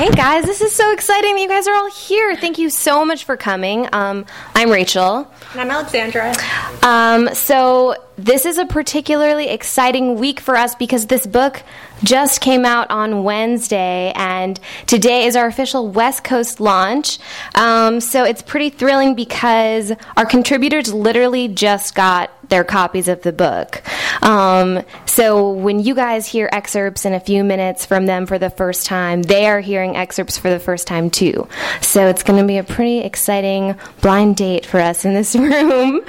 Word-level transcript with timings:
Hey 0.00 0.08
guys, 0.08 0.46
this 0.46 0.62
is 0.62 0.74
so 0.74 0.94
exciting 0.94 1.34
that 1.34 1.42
you 1.42 1.46
guys 1.46 1.68
are 1.68 1.74
all 1.74 1.90
here. 1.90 2.34
Thank 2.34 2.56
you 2.56 2.70
so 2.70 3.04
much 3.04 3.24
for 3.24 3.36
coming. 3.36 3.86
Um, 3.92 4.24
I'm 4.54 4.70
Rachel. 4.70 5.30
And 5.52 5.60
I'm 5.60 5.70
Alexandra. 5.70 6.32
Um, 6.82 7.28
so, 7.34 7.96
this 8.24 8.44
is 8.44 8.58
a 8.58 8.66
particularly 8.66 9.48
exciting 9.48 10.18
week 10.18 10.40
for 10.40 10.56
us 10.56 10.74
because 10.74 11.06
this 11.06 11.26
book 11.26 11.62
just 12.04 12.40
came 12.40 12.64
out 12.64 12.90
on 12.90 13.24
Wednesday, 13.24 14.12
and 14.14 14.58
today 14.86 15.26
is 15.26 15.36
our 15.36 15.46
official 15.46 15.88
West 15.88 16.24
Coast 16.24 16.60
launch. 16.60 17.18
Um, 17.54 18.00
so, 18.00 18.24
it's 18.24 18.42
pretty 18.42 18.70
thrilling 18.70 19.14
because 19.14 19.92
our 20.16 20.26
contributors 20.26 20.92
literally 20.92 21.48
just 21.48 21.94
got 21.94 22.30
their 22.50 22.64
copies 22.64 23.08
of 23.08 23.22
the 23.22 23.32
book. 23.32 23.82
Um, 24.22 24.82
so 25.06 25.50
when 25.50 25.80
you 25.80 25.94
guys 25.94 26.26
hear 26.26 26.48
excerpts 26.52 27.04
in 27.04 27.14
a 27.14 27.20
few 27.20 27.42
minutes 27.42 27.86
from 27.86 28.06
them 28.06 28.26
for 28.26 28.38
the 28.38 28.50
first 28.50 28.86
time, 28.86 29.22
they 29.22 29.46
are 29.46 29.60
hearing 29.60 29.96
excerpts 29.96 30.36
for 30.36 30.50
the 30.50 30.58
first 30.58 30.86
time 30.86 31.10
too. 31.10 31.48
So 31.80 32.08
it's 32.08 32.22
going 32.22 32.40
to 32.40 32.46
be 32.46 32.58
a 32.58 32.64
pretty 32.64 32.98
exciting 32.98 33.76
blind 34.02 34.36
date 34.36 34.66
for 34.66 34.80
us 34.80 35.04
in 35.04 35.14
this 35.14 35.34
room. 35.36 36.02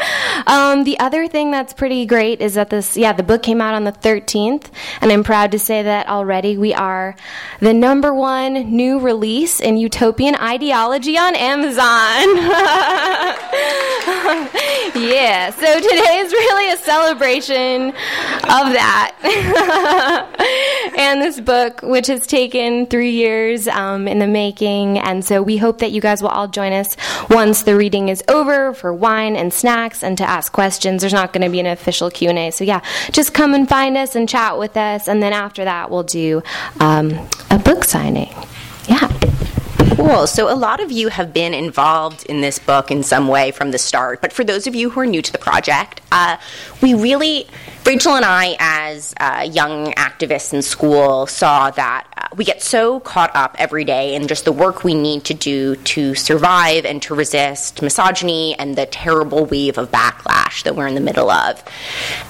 Um, 0.48 0.84
the 0.84 1.00
other 1.00 1.28
thing 1.28 1.52
that's 1.52 1.74
pretty 1.74 2.01
great 2.06 2.42
is 2.42 2.56
that 2.56 2.70
this, 2.70 2.98
yeah, 2.98 3.14
the 3.14 3.24
book 3.24 3.44
came 3.44 3.62
out 3.62 3.74
on 3.74 3.84
the 3.84 3.92
13th, 3.92 4.70
and 5.02 5.12
I'm 5.12 5.24
proud 5.24 5.52
to 5.52 5.60
say 5.60 5.84
that 5.84 6.08
already 6.08 6.58
we 6.58 6.74
are 6.74 7.16
the 7.60 7.74
number 7.74 8.14
one 8.14 8.54
new 8.76 9.00
release 9.00 9.60
in 9.60 9.78
utopian 9.78 10.36
ideology 10.36 11.18
on 11.18 11.36
Amazon. 11.36 11.82
yeah, 14.96 15.50
so 15.52 15.80
today 15.80 16.18
is 16.18 16.32
really 16.32 16.74
a 16.74 16.78
celebration 16.78 17.90
of 17.90 18.74
that. 18.74 19.16
and 20.98 21.22
this 21.22 21.40
book, 21.40 21.82
which 21.82 22.08
has 22.08 22.28
taken 22.28 22.86
three 22.86 23.12
years 23.12 23.68
um, 23.68 24.08
in 24.08 24.20
the 24.20 24.28
making, 24.28 25.00
and 25.00 25.24
so 25.24 25.42
we 25.42 25.58
hope 25.58 25.80
that 25.80 25.92
you 25.92 26.02
guys 26.02 26.22
will 26.22 26.30
all 26.30 26.48
join 26.48 26.74
us 26.74 26.96
once 27.30 27.64
the 27.64 27.76
reading 27.76 28.10
is 28.10 28.24
over 28.28 28.74
for 28.74 28.94
wine 28.94 29.36
and 29.36 29.54
snacks 29.54 30.04
and 30.04 30.18
to 30.18 30.24
ask 30.24 30.52
questions. 30.52 31.02
There's 31.02 31.14
not 31.14 31.34
going 31.34 31.44
to 31.44 31.50
be 31.50 31.60
an 31.60 31.66
official 31.66 31.91
Q 31.92 32.30
and 32.30 32.40
A, 32.40 32.52
so 32.52 32.64
yeah, 32.64 32.82
just 33.12 33.34
come 33.34 33.54
and 33.54 33.68
find 33.68 33.98
us 33.98 34.16
and 34.16 34.28
chat 34.28 34.58
with 34.58 34.78
us, 34.78 35.08
and 35.08 35.22
then 35.22 35.34
after 35.34 35.64
that 35.66 35.92
we'll 35.92 36.04
do 36.04 36.42
um, 36.80 37.12
a 37.50 37.60
book 37.60 37.84
signing. 37.84 38.34
Yeah. 38.88 39.08
Cool. 39.96 40.26
So, 40.26 40.52
a 40.52 40.56
lot 40.56 40.80
of 40.80 40.92
you 40.92 41.10
have 41.10 41.34
been 41.34 41.54
involved 41.54 42.26
in 42.26 42.42
this 42.42 42.58
book 42.60 42.92
in 42.92 43.04
some 43.04 43.28
way 43.28 43.52
from 43.52 43.72
the 43.72 43.78
start. 43.78 44.22
But 44.22 44.34
for 44.34 44.44
those 44.44 44.66
of 44.66 44.74
you 44.74 44.90
who 44.90 45.00
are 45.02 45.06
new 45.06 45.22
to 45.22 45.32
the 45.32 45.38
project, 45.38 46.01
uh, 46.12 46.38
we 46.82 46.94
really, 46.94 47.48
Rachel 47.86 48.16
and 48.16 48.26
I, 48.26 48.58
as 48.60 49.14
uh, 49.20 49.48
young 49.50 49.94
activists 49.94 50.54
in 50.54 50.62
school, 50.62 51.26
saw 51.26 51.72
that 51.72 52.06
uh, 52.18 52.28
we 52.36 52.44
get 52.44 52.62
so 52.62 53.00
caught 53.00 53.34
up 53.34 53.56
every 53.58 53.86
day 53.86 54.14
in 54.16 54.28
just 54.28 54.46
the 54.46 54.52
work 54.52 54.84
we 54.84 54.94
need 54.94 55.24
to 55.26 55.34
do 55.34 55.76
to 55.78 56.14
survive 56.14 56.86
and 56.86 57.02
to 57.04 57.16
resist 57.16 57.82
misogyny 57.82 58.56
and 58.60 58.76
the 58.76 58.86
terrible 58.86 59.46
wave 59.46 59.78
of 59.78 59.90
backlash 59.90 60.64
that 60.64 60.76
we're 60.76 60.88
in 60.88 60.96
the 60.96 61.02
middle 61.02 61.32
of. 61.32 61.64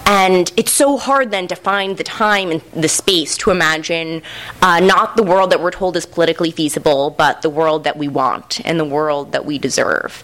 And 0.06 0.52
it's 0.58 0.74
so 0.74 0.98
hard 0.98 1.32
then 1.32 1.48
to 1.48 1.56
find 1.56 1.98
the 1.98 2.04
time 2.04 2.52
and 2.52 2.62
the 2.74 2.90
space 2.90 3.36
to 3.38 3.52
imagine 3.52 4.22
uh, 4.62 4.80
not 4.80 5.18
the 5.18 5.24
world 5.24 5.52
that 5.52 5.62
we're 5.62 5.72
told 5.72 5.98
is 5.98 6.06
politically 6.06 6.52
feasible, 6.52 7.10
but 7.10 7.42
the 7.42 7.50
world 7.50 7.84
that 7.86 7.98
we 7.98 8.08
want 8.08 8.62
and 8.64 8.80
the 8.80 8.86
world 8.86 9.32
that 9.32 9.46
we 9.46 9.58
deserve. 9.58 10.24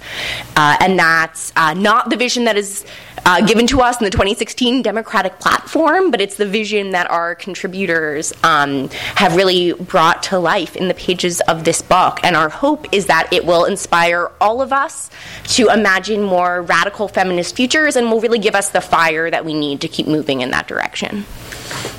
Uh, 0.56 0.78
and 0.80 1.00
that's 1.00 1.54
not 1.56 2.10
the 2.10 2.16
vision 2.16 2.44
that 2.46 2.58
is 2.58 2.86
uh, 3.28 3.42
given 3.42 3.68
to 3.68 3.82
us 3.82 4.00
in 4.00 4.06
the 4.06 4.10
2016 4.10 4.82
Democratic 4.82 5.38
platform, 5.38 6.12
but 6.12 6.22
it's 6.22 6.38
the 6.38 6.46
vision 6.46 6.92
that 6.92 7.12
our 7.12 7.36
contributors 7.36 8.32
um, 8.42 8.88
have 9.16 9.36
really 9.36 9.74
brought 9.74 10.24
to 10.24 10.40
life 10.40 10.78
in 10.78 10.88
the 10.88 10.94
pages 10.94 11.42
of 11.42 11.66
this 11.66 11.82
book. 11.82 12.22
And 12.24 12.38
our 12.38 12.48
hope 12.48 12.88
is 12.94 13.08
that 13.08 13.34
it 13.34 13.46
will 13.46 13.66
inspire 13.66 14.32
all 14.40 14.62
of 14.62 14.72
us 14.72 15.10
to 15.56 15.68
imagine 15.68 16.24
more 16.24 16.62
radical 16.62 17.10
feminist 17.10 17.54
futures 17.54 17.98
and 17.98 18.10
will 18.10 18.22
really 18.22 18.40
give 18.40 18.56
us 18.56 18.70
the 18.70 18.80
fire 18.80 19.30
that 19.30 19.44
we 19.44 19.54
need 19.54 19.82
to 19.82 19.90
keep 19.90 20.08
moving 20.08 20.40
in 20.40 20.52
that 20.52 20.70
direction. 20.70 21.26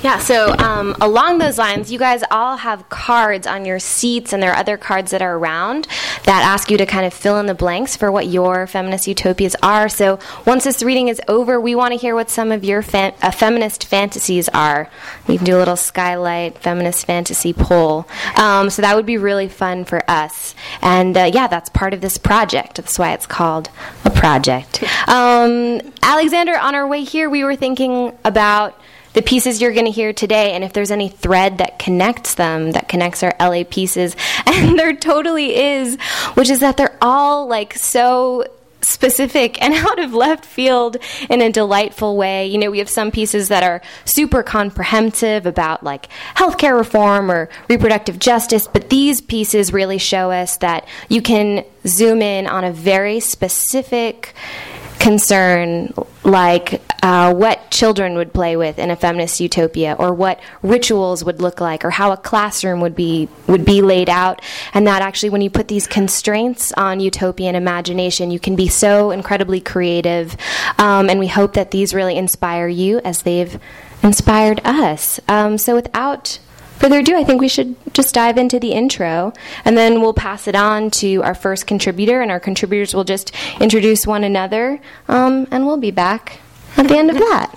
Yeah, 0.01 0.19
so 0.19 0.55
um, 0.55 0.95
along 1.01 1.39
those 1.39 1.57
lines, 1.57 1.91
you 1.91 1.99
guys 1.99 2.23
all 2.31 2.55
have 2.55 2.87
cards 2.87 3.45
on 3.45 3.65
your 3.65 3.79
seats, 3.79 4.31
and 4.31 4.41
there 4.41 4.51
are 4.51 4.57
other 4.57 4.77
cards 4.77 5.11
that 5.11 5.21
are 5.21 5.35
around 5.35 5.87
that 6.23 6.43
ask 6.43 6.71
you 6.71 6.77
to 6.77 6.85
kind 6.85 7.05
of 7.05 7.13
fill 7.13 7.37
in 7.37 7.47
the 7.47 7.53
blanks 7.53 7.97
for 7.97 8.09
what 8.11 8.27
your 8.27 8.65
feminist 8.65 9.07
utopias 9.07 9.55
are. 9.61 9.89
So 9.89 10.19
once 10.45 10.63
this 10.63 10.81
reading 10.83 11.09
is 11.09 11.18
over, 11.27 11.59
we 11.59 11.75
want 11.75 11.93
to 11.93 11.99
hear 11.99 12.15
what 12.15 12.29
some 12.29 12.51
of 12.51 12.63
your 12.63 12.81
fa- 12.81 13.13
uh, 13.21 13.31
feminist 13.31 13.85
fantasies 13.85 14.49
are. 14.49 14.89
You 15.27 15.37
can 15.37 15.45
do 15.45 15.57
a 15.57 15.59
little 15.59 15.75
skylight 15.75 16.57
feminist 16.57 17.05
fantasy 17.05 17.53
poll. 17.53 18.07
Um, 18.35 18.69
so 18.69 18.81
that 18.81 18.95
would 18.95 19.05
be 19.05 19.17
really 19.17 19.47
fun 19.47 19.85
for 19.85 20.03
us. 20.09 20.55
And 20.81 21.17
uh, 21.17 21.31
yeah, 21.33 21.47
that's 21.47 21.69
part 21.69 21.93
of 21.93 22.01
this 22.01 22.17
project. 22.17 22.75
That's 22.75 22.97
why 22.97 23.13
it's 23.13 23.25
called 23.25 23.69
a 24.05 24.09
project. 24.09 24.83
Um, 25.07 25.81
Alexandra, 26.01 26.57
on 26.57 26.75
our 26.75 26.87
way 26.87 27.03
here, 27.03 27.29
we 27.29 27.43
were 27.43 27.55
thinking 27.55 28.17
about 28.23 28.79
the 29.13 29.21
pieces 29.21 29.61
you're 29.61 29.73
going 29.73 29.85
to 29.85 29.91
hear 29.91 30.13
today 30.13 30.53
and 30.53 30.63
if 30.63 30.73
there's 30.73 30.91
any 30.91 31.09
thread 31.09 31.57
that 31.57 31.79
connects 31.79 32.35
them 32.35 32.71
that 32.73 32.87
connects 32.87 33.23
our 33.23 33.35
LA 33.39 33.63
pieces 33.67 34.15
and 34.45 34.77
there 34.77 34.95
totally 34.95 35.55
is 35.55 35.97
which 36.35 36.49
is 36.49 36.59
that 36.59 36.77
they're 36.77 36.97
all 37.01 37.47
like 37.47 37.73
so 37.73 38.45
specific 38.81 39.61
and 39.61 39.73
out 39.87 39.99
of 39.99 40.13
left 40.13 40.45
field 40.45 40.97
in 41.29 41.41
a 41.41 41.51
delightful 41.51 42.17
way. 42.17 42.47
You 42.47 42.57
know, 42.57 42.71
we 42.71 42.79
have 42.79 42.89
some 42.89 43.11
pieces 43.11 43.47
that 43.49 43.63
are 43.63 43.81
super 44.05 44.43
comprehensive 44.43 45.45
about 45.45 45.83
like 45.83 46.09
healthcare 46.35 46.77
reform 46.77 47.31
or 47.31 47.49
reproductive 47.67 48.19
justice, 48.19 48.67
but 48.67 48.89
these 48.89 49.21
pieces 49.21 49.73
really 49.73 49.97
show 49.97 50.31
us 50.31 50.57
that 50.57 50.87
you 51.07 51.21
can 51.21 51.65
zoom 51.85 52.21
in 52.21 52.47
on 52.47 52.63
a 52.63 52.71
very 52.71 53.19
specific 53.19 54.33
concern 54.99 55.93
like 56.23 56.81
uh, 57.01 57.33
what 57.33 57.71
children 57.71 58.15
would 58.15 58.33
play 58.33 58.57
with 58.57 58.77
in 58.77 58.91
a 58.91 58.95
feminist 58.95 59.39
utopia 59.39 59.95
or 59.97 60.13
what 60.13 60.39
rituals 60.61 61.23
would 61.23 61.41
look 61.41 61.61
like 61.61 61.85
or 61.85 61.89
how 61.89 62.11
a 62.11 62.17
classroom 62.17 62.81
would 62.81 62.95
be 62.95 63.29
would 63.47 63.63
be 63.63 63.81
laid 63.81 64.09
out. 64.09 64.41
And 64.73 64.85
that 64.87 65.01
actually 65.01 65.29
when 65.29 65.41
you 65.41 65.49
put 65.49 65.69
these 65.69 65.87
constraints 65.87 66.73
on 66.73 66.99
utopian 66.99 67.55
imagination 67.55 68.31
you 68.31 68.39
can 68.39 68.55
be 68.55 68.67
so 68.67 69.11
incredibly 69.11 69.61
creative. 69.61 70.35
Um, 70.77 71.09
and 71.09 71.19
we 71.19 71.27
hope 71.27 71.53
that 71.53 71.71
these 71.71 71.93
really 71.93 72.17
inspire 72.17 72.67
you 72.67 72.99
as 72.99 73.23
they've 73.23 73.57
inspired 74.03 74.59
us. 74.65 75.19
Um, 75.27 75.57
so 75.57 75.75
without 75.75 76.39
further 76.79 76.99
ado, 76.99 77.15
I 77.15 77.23
think 77.23 77.41
we 77.41 77.49
should 77.49 77.75
just 77.93 78.15
dive 78.15 78.37
into 78.37 78.59
the 78.59 78.71
intro, 78.71 79.33
and 79.65 79.77
then 79.77 80.01
we'll 80.01 80.13
pass 80.13 80.47
it 80.47 80.55
on 80.55 80.89
to 80.91 81.21
our 81.23 81.35
first 81.35 81.67
contributor, 81.67 82.21
and 82.21 82.31
our 82.31 82.39
contributors 82.39 82.93
will 82.93 83.03
just 83.03 83.33
introduce 83.59 84.07
one 84.07 84.23
another, 84.23 84.79
um, 85.07 85.45
and 85.51 85.67
we'll 85.67 85.77
be 85.77 85.91
back 85.91 86.39
at 86.77 86.87
the 86.87 86.97
end 86.97 87.09
of 87.09 87.17
that. 87.17 87.51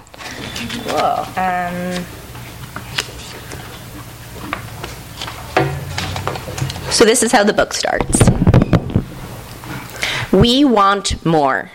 Cool. 0.86 0.98
Um, 1.40 2.04
so 6.90 7.04
this 7.04 7.22
is 7.22 7.30
how 7.32 7.44
the 7.44 7.52
book 7.52 7.72
starts. 7.72 8.20
We 10.32 10.64
want 10.64 11.24
more. 11.24 11.70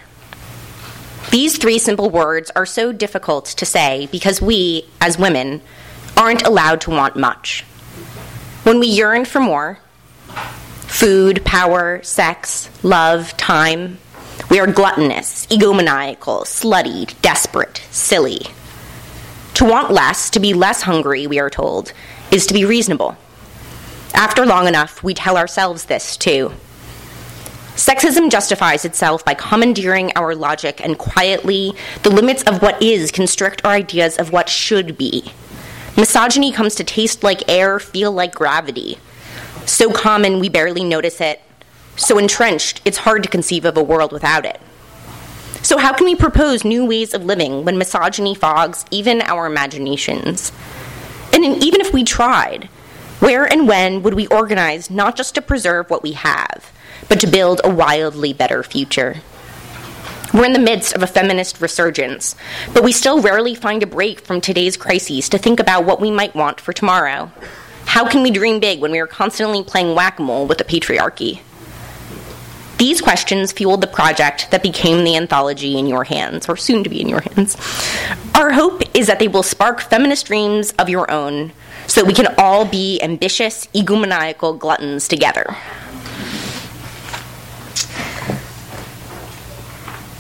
These 1.32 1.58
three 1.58 1.78
simple 1.78 2.10
words 2.10 2.52
are 2.56 2.66
so 2.66 2.92
difficult 2.92 3.46
to 3.46 3.66
say 3.66 4.08
because 4.12 4.42
we, 4.42 4.90
as 5.00 5.18
women, 5.18 5.62
aren't 6.18 6.46
allowed 6.46 6.82
to 6.82 6.90
want 6.90 7.16
much. 7.16 7.62
When 8.64 8.80
we 8.80 8.88
yearn 8.88 9.26
for 9.26 9.40
more 9.40 9.80
food, 10.88 11.46
power, 11.46 12.02
sex, 12.02 12.70
love, 12.84 13.36
time 13.38 14.00
we 14.50 14.60
are 14.62 14.68
gluttonous, 14.68 15.46
egomaniacal, 15.48 16.46
slutty, 16.46 17.20
desperate, 17.22 17.84
silly. 17.92 18.40
To 19.56 19.66
want 19.66 19.92
less, 19.92 20.30
to 20.30 20.40
be 20.40 20.54
less 20.54 20.84
hungry, 20.84 21.28
we 21.28 21.40
are 21.40 21.50
told, 21.50 21.92
is 22.32 22.46
to 22.48 22.54
be 22.54 22.64
reasonable. 22.64 23.18
After 24.14 24.46
long 24.46 24.68
enough, 24.68 25.04
we 25.04 25.14
tell 25.14 25.36
ourselves 25.36 25.86
this 25.86 26.16
too. 26.16 26.54
Sexism 27.76 28.32
justifies 28.32 28.86
itself 28.86 29.26
by 29.26 29.34
commandeering 29.34 30.14
our 30.16 30.34
logic 30.34 30.80
and 30.82 30.98
quietly, 30.98 31.74
the 32.04 32.10
limits 32.10 32.44
of 32.44 32.62
what 32.62 32.82
is 32.82 33.12
constrict 33.12 33.66
our 33.66 33.74
ideas 33.74 34.18
of 34.18 34.32
what 34.32 34.48
should 34.48 34.98
be. 34.98 35.30
Misogyny 35.98 36.52
comes 36.52 36.76
to 36.76 36.84
taste 36.84 37.24
like 37.24 37.50
air, 37.50 37.80
feel 37.80 38.12
like 38.12 38.36
gravity. 38.36 39.00
So 39.66 39.92
common 39.92 40.40
we 40.40 40.48
barely 40.48 40.84
notice 40.84 41.20
it. 41.20 41.42
So 41.96 42.20
entrenched, 42.20 42.82
it's 42.86 43.00
hard 43.00 43.24
to 43.24 43.30
conceive 43.30 43.66
of 43.66 43.76
a 43.76 43.84
world 43.84 44.12
without 44.12 44.46
it. 44.46 44.62
So, 45.64 45.80
how 45.80 45.92
can 45.94 46.06
we 46.06 46.16
propose 46.16 46.64
new 46.64 46.86
ways 46.86 47.16
of 47.16 47.26
living 47.26 47.66
when 47.66 47.80
misogyny 47.80 48.36
fogs 48.36 48.86
even 48.92 49.22
our 49.24 49.48
imaginations? 49.48 50.52
And 51.34 51.44
even 51.44 51.82
if 51.82 51.92
we 51.92 52.04
tried, 52.04 52.70
where 53.20 53.44
and 53.52 53.68
when 53.68 54.04
would 54.04 54.14
we 54.14 54.28
organize 54.28 54.92
not 54.92 55.18
just 55.18 55.34
to 55.36 55.42
preserve 55.42 55.90
what 55.90 56.04
we 56.04 56.12
have, 56.14 56.72
but 57.10 57.20
to 57.22 57.28
build 57.28 57.60
a 57.64 57.74
wildly 57.74 58.34
better 58.34 58.62
future? 58.62 59.18
We're 60.34 60.46
in 60.46 60.54
the 60.54 60.60
midst 60.60 60.94
of 60.94 61.04
a 61.04 61.08
feminist 61.08 61.62
resurgence, 61.62 62.36
but 62.74 62.84
we 62.84 62.92
still 62.92 63.22
rarely 63.22 63.56
find 63.56 63.82
a 63.82 63.88
break 63.88 64.20
from 64.20 64.42
today's 64.42 64.76
crises 64.76 65.30
to 65.30 65.38
think 65.38 65.60
about 65.60 65.86
what 65.86 66.02
we 66.02 66.12
might 66.12 66.36
want 66.36 66.60
for 66.60 66.74
tomorrow. 66.74 67.32
How 67.86 68.08
can 68.08 68.24
we 68.24 68.32
dream 68.32 68.60
big 68.60 68.82
when 68.82 68.92
we 68.92 69.00
are 69.00 69.08
constantly 69.08 69.64
playing 69.64 69.96
whack 69.96 70.20
a 70.20 70.22
mole 70.22 70.46
with 70.46 70.58
the 70.58 70.66
patriarchy? 70.66 71.40
These 72.78 73.02
questions 73.02 73.54
fueled 73.54 73.82
the 73.82 73.88
project 73.88 74.52
that 74.52 74.62
became 74.62 75.04
the 75.04 75.16
anthology 75.16 75.80
in 75.80 75.88
your 75.88 76.04
hands, 76.04 76.48
or 76.50 76.58
soon 76.58 76.84
to 76.84 76.90
be 76.90 77.02
in 77.02 77.10
your 77.10 77.22
hands. 77.22 77.56
Our 78.36 78.52
hope 78.52 78.84
is 78.94 79.08
that 79.08 79.20
they 79.20 79.28
will 79.28 79.44
spark 79.44 79.82
feminist 79.82 80.28
dreams 80.28 80.74
of 80.78 80.90
your 80.90 81.10
own 81.10 81.54
so 81.88 82.02
that 82.02 82.08
we 82.08 82.14
can 82.14 82.36
all 82.38 82.66
be 82.66 83.02
ambitious, 83.02 83.66
egomaniacal 83.68 84.60
gluttons 84.60 85.08
together. 85.08 85.56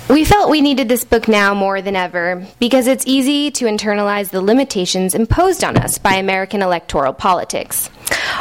We 0.10 0.24
felt 0.24 0.50
we 0.50 0.62
needed 0.62 0.88
this 0.88 1.04
book 1.04 1.28
now 1.28 1.54
more 1.54 1.82
than 1.82 1.98
ever 1.98 2.48
because 2.60 2.88
it's 2.88 3.06
easy 3.06 3.52
to 3.52 3.66
internalize 3.66 4.30
the 4.30 4.42
limitations 4.42 5.14
imposed 5.14 5.66
on 5.66 5.76
us 5.76 5.98
by 5.98 6.14
American 6.14 6.62
electoral 6.62 7.12
politics. 7.12 7.90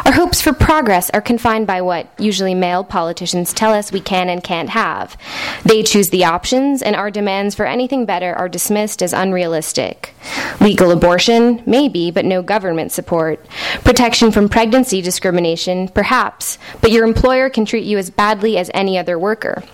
Our 0.05 0.13
hopes 0.13 0.41
for 0.41 0.53
progress 0.53 1.11
are 1.11 1.21
confined 1.21 1.67
by 1.67 1.81
what 1.81 2.09
usually 2.21 2.55
male 2.55 2.85
politicians 2.85 3.53
tell 3.53 3.75
us 3.75 3.91
we 3.91 4.01
can 4.01 4.29
and 4.29 4.45
can't 4.45 4.69
have. 4.69 5.17
They 5.65 5.83
choose 5.83 6.09
the 6.11 6.25
options, 6.25 6.83
and 6.83 6.95
our 6.95 7.11
demands 7.11 7.57
for 7.57 7.67
anything 7.67 8.07
better 8.07 8.33
are 8.33 8.49
dismissed 8.49 9.03
as 9.03 9.13
unrealistic. 9.13 10.15
Legal 10.61 10.93
abortion, 10.93 11.65
maybe, 11.67 12.13
but 12.13 12.25
no 12.25 12.43
government 12.43 12.93
support. 12.93 13.45
Protection 13.83 14.31
from 14.31 14.49
pregnancy 14.49 15.03
discrimination, 15.03 15.89
perhaps, 15.89 16.59
but 16.81 16.93
your 16.93 17.05
employer 17.05 17.51
can 17.51 17.65
treat 17.65 17.85
you 17.85 17.99
as 17.99 18.09
badly 18.09 18.57
as 18.57 18.71
any 18.73 18.97
other 18.97 19.19
worker. 19.19 19.65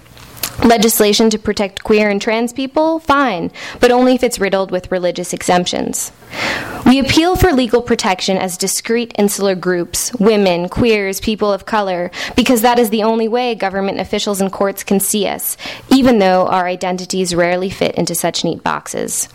Legislation 0.64 1.28
to 1.31 1.38
protect 1.38 1.82
queer 1.82 2.08
and 2.08 2.22
trans 2.22 2.52
people? 2.52 3.00
Fine, 3.00 3.50
but 3.81 3.90
only 3.90 4.14
if 4.14 4.22
it's 4.22 4.38
riddled 4.38 4.70
with 4.70 4.93
religious 4.93 5.32
exemptions. 5.32 6.12
We 6.87 6.99
appeal 6.99 7.37
for 7.37 7.52
legal 7.52 7.82
protection 7.82 8.37
as 8.37 8.56
discrete 8.56 9.12
insular 9.19 9.54
groups, 9.54 10.12
women, 10.14 10.69
queers, 10.69 11.20
people 11.20 11.52
of 11.52 11.66
color, 11.66 12.10
because 12.37 12.62
that 12.62 12.78
is 12.78 12.90
the 12.90 13.02
only 13.02 13.28
way 13.28 13.54
government 13.54 13.99
officials 13.99 14.40
and 14.40 14.52
courts 14.52 14.84
can 14.84 15.00
see 15.00 15.26
us, 15.26 15.56
even 15.90 16.19
though 16.19 16.46
our 16.46 16.66
identities 16.66 17.34
rarely 17.34 17.70
fit 17.70 17.94
into 17.96 18.14
such 18.14 18.44
neat 18.44 18.62
boxes. 18.62 19.28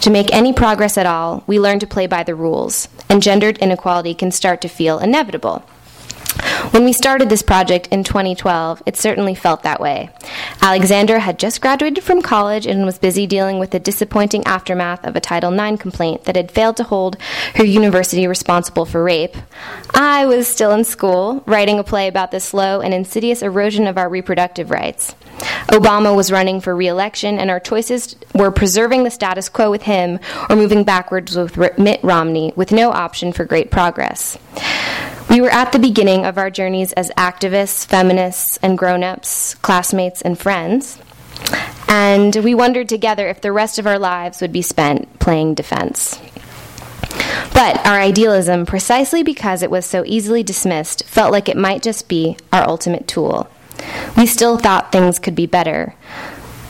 To 0.00 0.10
make 0.10 0.32
any 0.32 0.52
progress 0.52 0.98
at 0.98 1.06
all, 1.06 1.44
we 1.46 1.60
learn 1.60 1.78
to 1.80 1.86
play 1.86 2.06
by 2.06 2.22
the 2.22 2.34
rules, 2.34 2.88
and 3.08 3.22
gendered 3.22 3.58
inequality 3.58 4.14
can 4.14 4.32
start 4.32 4.60
to 4.62 4.68
feel 4.68 4.98
inevitable. 4.98 5.64
When 6.72 6.84
we 6.84 6.92
started 6.92 7.28
this 7.28 7.42
project 7.42 7.88
in 7.88 8.04
2012, 8.04 8.82
it 8.86 8.96
certainly 8.96 9.34
felt 9.34 9.62
that 9.62 9.80
way. 9.80 10.10
Alexandra 10.60 11.20
had 11.20 11.38
just 11.38 11.60
graduated 11.60 12.02
from 12.02 12.22
college 12.22 12.66
and 12.66 12.84
was 12.84 12.98
busy 12.98 13.26
dealing 13.26 13.58
with 13.58 13.70
the 13.70 13.80
disappointing 13.80 14.44
aftermath 14.44 15.04
of 15.04 15.16
a 15.16 15.20
Title 15.20 15.52
IX 15.52 15.80
complaint 15.80 16.24
that 16.24 16.36
had 16.36 16.50
failed 16.50 16.76
to 16.78 16.84
hold 16.84 17.16
her 17.54 17.64
university 17.64 18.26
responsible 18.26 18.84
for 18.84 19.02
rape. 19.02 19.36
I 19.94 20.26
was 20.26 20.48
still 20.48 20.72
in 20.72 20.84
school, 20.84 21.42
writing 21.46 21.78
a 21.78 21.84
play 21.84 22.08
about 22.08 22.30
the 22.30 22.40
slow 22.40 22.80
and 22.80 22.94
insidious 22.94 23.42
erosion 23.42 23.86
of 23.86 23.98
our 23.98 24.08
reproductive 24.08 24.70
rights. 24.70 25.14
Obama 25.68 26.14
was 26.14 26.30
running 26.30 26.60
for 26.60 26.74
re 26.74 26.88
election, 26.88 27.38
and 27.38 27.50
our 27.50 27.60
choices 27.60 28.16
were 28.34 28.50
preserving 28.50 29.04
the 29.04 29.10
status 29.10 29.48
quo 29.48 29.70
with 29.70 29.82
him 29.82 30.18
or 30.48 30.56
moving 30.56 30.84
backwards 30.84 31.36
with 31.36 31.56
Mitt 31.78 32.00
Romney, 32.02 32.52
with 32.56 32.72
no 32.72 32.90
option 32.90 33.32
for 33.32 33.44
great 33.44 33.70
progress. 33.70 34.38
We 35.32 35.40
were 35.40 35.48
at 35.48 35.72
the 35.72 35.78
beginning 35.78 36.26
of 36.26 36.36
our 36.36 36.50
journeys 36.50 36.92
as 36.92 37.08
activists, 37.16 37.86
feminists, 37.86 38.58
and 38.60 38.76
grown 38.76 39.02
ups, 39.02 39.54
classmates, 39.54 40.20
and 40.20 40.38
friends. 40.38 40.98
And 41.88 42.36
we 42.36 42.54
wondered 42.54 42.90
together 42.90 43.28
if 43.28 43.40
the 43.40 43.50
rest 43.50 43.78
of 43.78 43.86
our 43.86 43.98
lives 43.98 44.42
would 44.42 44.52
be 44.52 44.60
spent 44.60 45.18
playing 45.20 45.54
defense. 45.54 46.20
But 47.54 47.78
our 47.86 47.98
idealism, 47.98 48.66
precisely 48.66 49.22
because 49.22 49.62
it 49.62 49.70
was 49.70 49.86
so 49.86 50.04
easily 50.04 50.42
dismissed, 50.42 51.04
felt 51.04 51.32
like 51.32 51.48
it 51.48 51.56
might 51.56 51.82
just 51.82 52.08
be 52.08 52.36
our 52.52 52.68
ultimate 52.68 53.08
tool. 53.08 53.48
We 54.18 54.26
still 54.26 54.58
thought 54.58 54.92
things 54.92 55.18
could 55.18 55.34
be 55.34 55.46
better. 55.46 55.94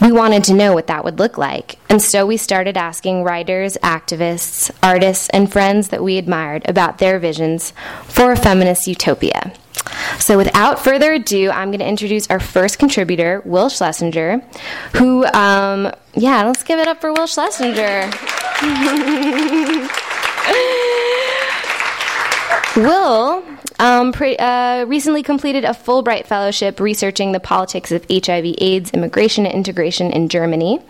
We 0.03 0.11
wanted 0.11 0.43
to 0.45 0.55
know 0.55 0.73
what 0.73 0.89
that 0.89 1.05
would 1.05 1.21
look 1.21 1.39
like, 1.39 1.79
and 1.89 2.03
so 2.03 2.27
we 2.27 2.37
started 2.37 2.77
asking 2.77 3.23
writers, 3.23 3.79
activists, 3.85 4.71
artists, 4.83 5.29
and 5.31 5.51
friends 5.51 5.89
that 5.89 6.03
we 6.03 6.19
admired 6.19 6.69
about 6.69 6.99
their 6.99 7.21
visions 7.21 7.73
for 8.05 8.33
a 8.33 8.37
feminist 8.37 8.89
utopia. 8.89 9.53
So, 10.19 10.37
without 10.37 10.83
further 10.83 11.13
ado, 11.13 11.51
I'm 11.51 11.69
going 11.69 11.79
to 11.79 11.89
introduce 11.89 12.29
our 12.31 12.41
first 12.41 12.81
contributor, 12.81 13.43
Will 13.45 13.69
Schlesinger, 13.69 14.43
who, 14.95 15.25
um, 15.27 15.93
yeah, 16.15 16.45
let's 16.45 16.65
give 16.65 16.81
it 16.81 16.89
up 16.89 17.01
for 17.01 17.13
Will 17.13 17.27
Schlesinger. 17.27 18.11
Will 22.77 23.45
um, 23.79 24.13
pre- 24.13 24.37
uh, 24.39 24.87
recently 24.87 25.23
completed 25.23 25.65
a 25.65 25.71
Fulbright 25.71 26.27
Fellowship 26.27 26.81
researching 26.81 27.33
the 27.33 27.41
politics 27.41 27.93
of 27.93 28.07
HIV 28.11 28.55
AIDS 28.59 28.91
immigration 28.93 29.45
and 29.45 29.55
integration 29.55 30.11
in 30.11 30.31
Germany. 30.31 30.81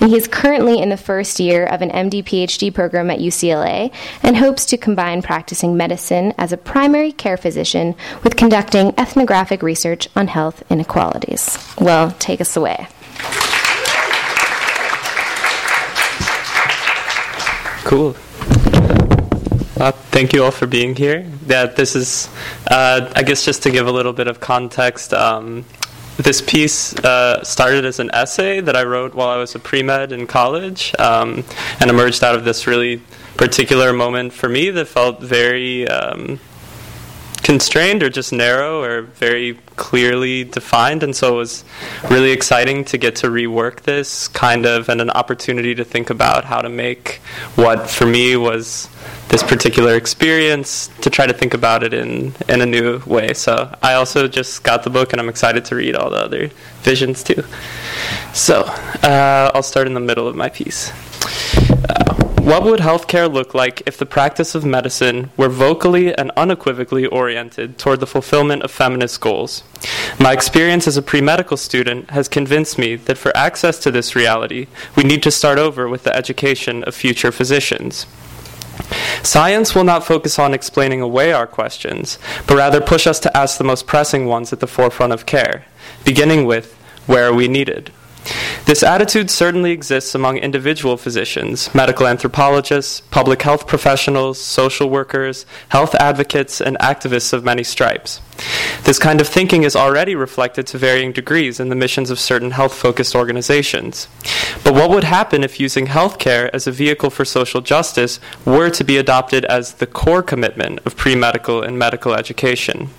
And 0.00 0.10
he 0.10 0.16
is 0.16 0.28
currently 0.28 0.82
in 0.82 0.90
the 0.90 0.98
first 0.98 1.40
year 1.40 1.64
of 1.64 1.80
an 1.80 1.90
MD 1.90 2.22
PhD 2.22 2.74
program 2.74 3.10
at 3.10 3.20
UCLA 3.20 3.90
and 4.22 4.36
hopes 4.36 4.66
to 4.66 4.76
combine 4.76 5.22
practicing 5.22 5.78
medicine 5.78 6.34
as 6.36 6.52
a 6.52 6.58
primary 6.58 7.12
care 7.12 7.38
physician 7.38 7.94
with 8.22 8.36
conducting 8.36 8.92
ethnographic 8.98 9.62
research 9.62 10.08
on 10.14 10.28
health 10.28 10.62
inequalities. 10.70 11.56
Will, 11.80 12.10
take 12.18 12.42
us 12.42 12.54
away. 12.54 12.86
Cool. 17.84 18.14
Uh, 19.80 19.92
thank 19.92 20.34
you 20.34 20.44
all 20.44 20.50
for 20.50 20.66
being 20.66 20.94
here. 20.94 21.26
Yeah, 21.46 21.64
this 21.64 21.96
is, 21.96 22.28
uh, 22.70 23.10
I 23.16 23.22
guess, 23.22 23.46
just 23.46 23.62
to 23.62 23.70
give 23.70 23.86
a 23.86 23.90
little 23.90 24.12
bit 24.12 24.28
of 24.28 24.38
context. 24.38 25.14
Um, 25.14 25.64
this 26.18 26.42
piece 26.42 26.94
uh, 26.96 27.42
started 27.42 27.86
as 27.86 27.98
an 27.98 28.10
essay 28.12 28.60
that 28.60 28.76
I 28.76 28.82
wrote 28.82 29.14
while 29.14 29.28
I 29.28 29.38
was 29.38 29.54
a 29.54 29.58
pre 29.58 29.82
med 29.82 30.12
in 30.12 30.26
college 30.26 30.94
um, 30.98 31.44
and 31.80 31.88
emerged 31.88 32.22
out 32.22 32.34
of 32.34 32.44
this 32.44 32.66
really 32.66 33.00
particular 33.38 33.94
moment 33.94 34.34
for 34.34 34.50
me 34.50 34.68
that 34.68 34.84
felt 34.84 35.22
very 35.22 35.88
um, 35.88 36.38
constrained 37.42 38.02
or 38.02 38.10
just 38.10 38.32
narrow 38.32 38.82
or 38.82 39.02
very 39.02 39.58
clearly 39.76 40.44
defined. 40.44 41.02
And 41.02 41.14
so 41.14 41.34
it 41.34 41.36
was 41.36 41.64
really 42.10 42.30
exciting 42.30 42.84
to 42.86 42.98
get 42.98 43.16
to 43.16 43.28
rework 43.28 43.82
this 43.82 44.28
kind 44.28 44.66
of 44.66 44.88
and 44.88 45.00
an 45.00 45.10
opportunity 45.10 45.74
to 45.74 45.84
think 45.84 46.10
about 46.10 46.44
how 46.44 46.60
to 46.60 46.68
make 46.68 47.20
what 47.54 47.88
for 47.88 48.06
me 48.06 48.36
was 48.36 48.88
this 49.28 49.42
particular 49.42 49.96
experience 49.96 50.88
to 51.00 51.08
try 51.08 51.26
to 51.26 51.32
think 51.32 51.54
about 51.54 51.82
it 51.82 51.94
in, 51.94 52.34
in 52.48 52.60
a 52.60 52.66
new 52.66 53.00
way. 53.06 53.32
So 53.32 53.74
I 53.82 53.94
also 53.94 54.26
just 54.28 54.62
got 54.62 54.82
the 54.82 54.90
book 54.90 55.12
and 55.12 55.20
I'm 55.20 55.28
excited 55.28 55.64
to 55.66 55.76
read 55.76 55.94
all 55.94 56.10
the 56.10 56.18
other 56.18 56.50
visions 56.82 57.22
too. 57.22 57.44
So 58.32 58.62
uh, 59.02 59.50
I'll 59.54 59.62
start 59.62 59.86
in 59.86 59.94
the 59.94 60.00
middle 60.00 60.26
of 60.26 60.34
my 60.34 60.48
piece. 60.48 60.92
What 62.40 62.64
would 62.64 62.80
healthcare 62.80 63.30
look 63.30 63.52
like 63.52 63.82
if 63.84 63.98
the 63.98 64.06
practice 64.06 64.54
of 64.54 64.64
medicine 64.64 65.30
were 65.36 65.50
vocally 65.50 66.14
and 66.14 66.32
unequivocally 66.38 67.04
oriented 67.04 67.76
toward 67.76 68.00
the 68.00 68.06
fulfillment 68.06 68.62
of 68.62 68.70
feminist 68.70 69.20
goals? 69.20 69.62
My 70.18 70.32
experience 70.32 70.88
as 70.88 70.96
a 70.96 71.02
pre 71.02 71.20
medical 71.20 71.58
student 71.58 72.10
has 72.10 72.28
convinced 72.28 72.78
me 72.78 72.96
that 72.96 73.18
for 73.18 73.36
access 73.36 73.78
to 73.80 73.90
this 73.90 74.16
reality, 74.16 74.68
we 74.96 75.04
need 75.04 75.22
to 75.24 75.30
start 75.30 75.58
over 75.58 75.86
with 75.86 76.04
the 76.04 76.16
education 76.16 76.82
of 76.84 76.94
future 76.94 77.30
physicians. 77.30 78.06
Science 79.22 79.74
will 79.74 79.84
not 79.84 80.06
focus 80.06 80.38
on 80.38 80.54
explaining 80.54 81.02
away 81.02 81.32
our 81.32 81.46
questions, 81.46 82.18
but 82.46 82.56
rather 82.56 82.80
push 82.80 83.06
us 83.06 83.20
to 83.20 83.36
ask 83.36 83.58
the 83.58 83.64
most 83.64 83.86
pressing 83.86 84.24
ones 84.24 84.50
at 84.50 84.60
the 84.60 84.66
forefront 84.66 85.12
of 85.12 85.26
care, 85.26 85.66
beginning 86.06 86.46
with 86.46 86.74
where 87.06 87.26
are 87.26 87.34
we 87.34 87.48
needed? 87.48 87.92
This 88.66 88.82
attitude 88.82 89.30
certainly 89.30 89.72
exists 89.72 90.14
among 90.14 90.38
individual 90.38 90.96
physicians, 90.96 91.74
medical 91.74 92.06
anthropologists, 92.06 93.00
public 93.00 93.42
health 93.42 93.66
professionals, 93.66 94.40
social 94.40 94.88
workers, 94.88 95.46
health 95.70 95.94
advocates, 95.96 96.60
and 96.60 96.78
activists 96.78 97.32
of 97.32 97.42
many 97.42 97.64
stripes. 97.64 98.20
This 98.84 98.98
kind 98.98 99.20
of 99.20 99.28
thinking 99.28 99.64
is 99.64 99.76
already 99.76 100.14
reflected 100.14 100.66
to 100.68 100.78
varying 100.78 101.12
degrees 101.12 101.60
in 101.60 101.68
the 101.68 101.74
missions 101.74 102.10
of 102.10 102.18
certain 102.18 102.52
health 102.52 102.74
focused 102.74 103.14
organizations. 103.14 104.08
But 104.64 104.74
what 104.74 104.90
would 104.90 105.04
happen 105.04 105.44
if 105.44 105.60
using 105.60 105.86
healthcare 105.86 106.48
as 106.52 106.66
a 106.66 106.72
vehicle 106.72 107.10
for 107.10 107.24
social 107.24 107.60
justice 107.60 108.20
were 108.44 108.70
to 108.70 108.84
be 108.84 108.96
adopted 108.96 109.44
as 109.46 109.74
the 109.74 109.86
core 109.86 110.22
commitment 110.22 110.80
of 110.86 110.96
pre 110.96 111.14
medical 111.14 111.62
and 111.62 111.78
medical 111.78 112.14
education? 112.14 112.90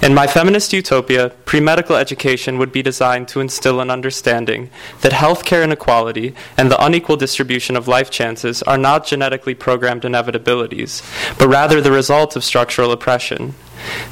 In 0.00 0.14
my 0.14 0.28
feminist 0.28 0.72
utopia, 0.72 1.30
pre 1.44 1.58
medical 1.58 1.96
education 1.96 2.56
would 2.58 2.70
be 2.70 2.82
designed 2.82 3.26
to 3.28 3.40
instill 3.40 3.80
an 3.80 3.90
understanding 3.90 4.70
that 5.00 5.10
healthcare 5.10 5.64
inequality 5.64 6.36
and 6.56 6.70
the 6.70 6.84
unequal 6.84 7.16
distribution 7.16 7.76
of 7.76 7.88
life 7.88 8.08
chances 8.08 8.62
are 8.62 8.78
not 8.78 9.06
genetically 9.06 9.56
programmed 9.56 10.02
inevitabilities, 10.02 11.02
but 11.36 11.48
rather 11.48 11.80
the 11.80 11.90
result 11.90 12.36
of 12.36 12.44
structural 12.44 12.92
oppression. 12.92 13.54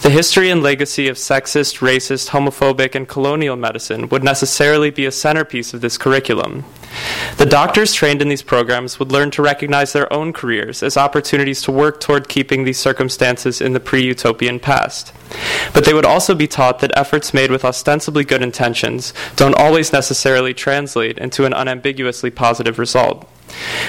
The 0.03 0.11
history 0.11 0.51
and 0.51 0.61
legacy 0.61 1.07
of 1.07 1.19
sexist, 1.19 1.79
racist, 1.79 2.31
homophobic, 2.31 2.97
and 2.97 3.07
colonial 3.07 3.57
medicine 3.57 4.09
would 4.09 4.25
necessarily 4.25 4.91
be 4.91 5.07
a 5.07 5.13
centerpiece 5.13 5.73
of 5.73 5.83
this 5.83 5.97
curriculum. 5.97 6.65
The 7.37 7.47
doctors 7.47 7.93
trained 7.93 8.23
in 8.23 8.29
these 8.29 8.43
programs 8.43 8.99
would 8.99 9.13
learn 9.13 9.31
to 9.33 9.43
recognize 9.43 9.93
their 9.93 10.11
own 10.13 10.33
careers 10.33 10.83
as 10.83 10.97
opportunities 10.97 11.63
to 11.63 11.73
work 11.73 12.01
toward 12.01 12.29
keeping 12.29 12.65
these 12.65 12.79
circumstances 12.79 13.61
in 13.61 13.73
the 13.73 13.81
pre 13.81 14.03
utopian 14.03 14.59
past. 14.59 15.13
But 15.75 15.85
they 15.85 15.93
would 15.93 16.07
also 16.07 16.35
be 16.35 16.47
taught 16.47 16.79
that 16.79 16.97
efforts 16.97 17.35
made 17.35 17.51
with 17.51 17.65
ostensibly 17.65 18.25
good 18.25 18.43
intentions 18.43 19.13
don't 19.37 19.55
always 19.55 19.93
necessarily 19.93 20.55
translate 20.55 21.19
into 21.19 21.45
an 21.45 21.53
unambiguously 21.53 22.31
positive 22.31 22.79
result. 22.79 23.29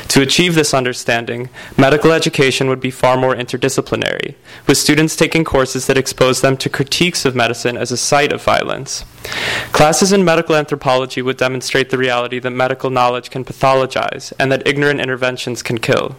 To 0.09 0.21
achieve 0.21 0.55
this 0.55 0.73
understanding, 0.73 1.49
medical 1.77 2.11
education 2.11 2.69
would 2.69 2.79
be 2.79 2.91
far 2.91 3.17
more 3.17 3.35
interdisciplinary, 3.35 4.35
with 4.67 4.77
students 4.77 5.15
taking 5.15 5.43
courses 5.43 5.87
that 5.87 5.97
expose 5.97 6.41
them 6.41 6.57
to 6.57 6.69
critiques 6.69 7.25
of 7.25 7.35
medicine 7.35 7.77
as 7.77 7.91
a 7.91 7.97
site 7.97 8.31
of 8.31 8.43
violence. 8.43 9.03
Classes 9.71 10.11
in 10.11 10.23
medical 10.23 10.55
anthropology 10.55 11.21
would 11.21 11.37
demonstrate 11.37 11.89
the 11.89 11.97
reality 11.97 12.39
that 12.39 12.51
medical 12.51 12.89
knowledge 12.89 13.29
can 13.29 13.43
pathologize 13.43 14.31
and 14.39 14.51
that 14.51 14.67
ignorant 14.67 15.01
interventions 15.01 15.61
can 15.61 15.77
kill. 15.77 16.15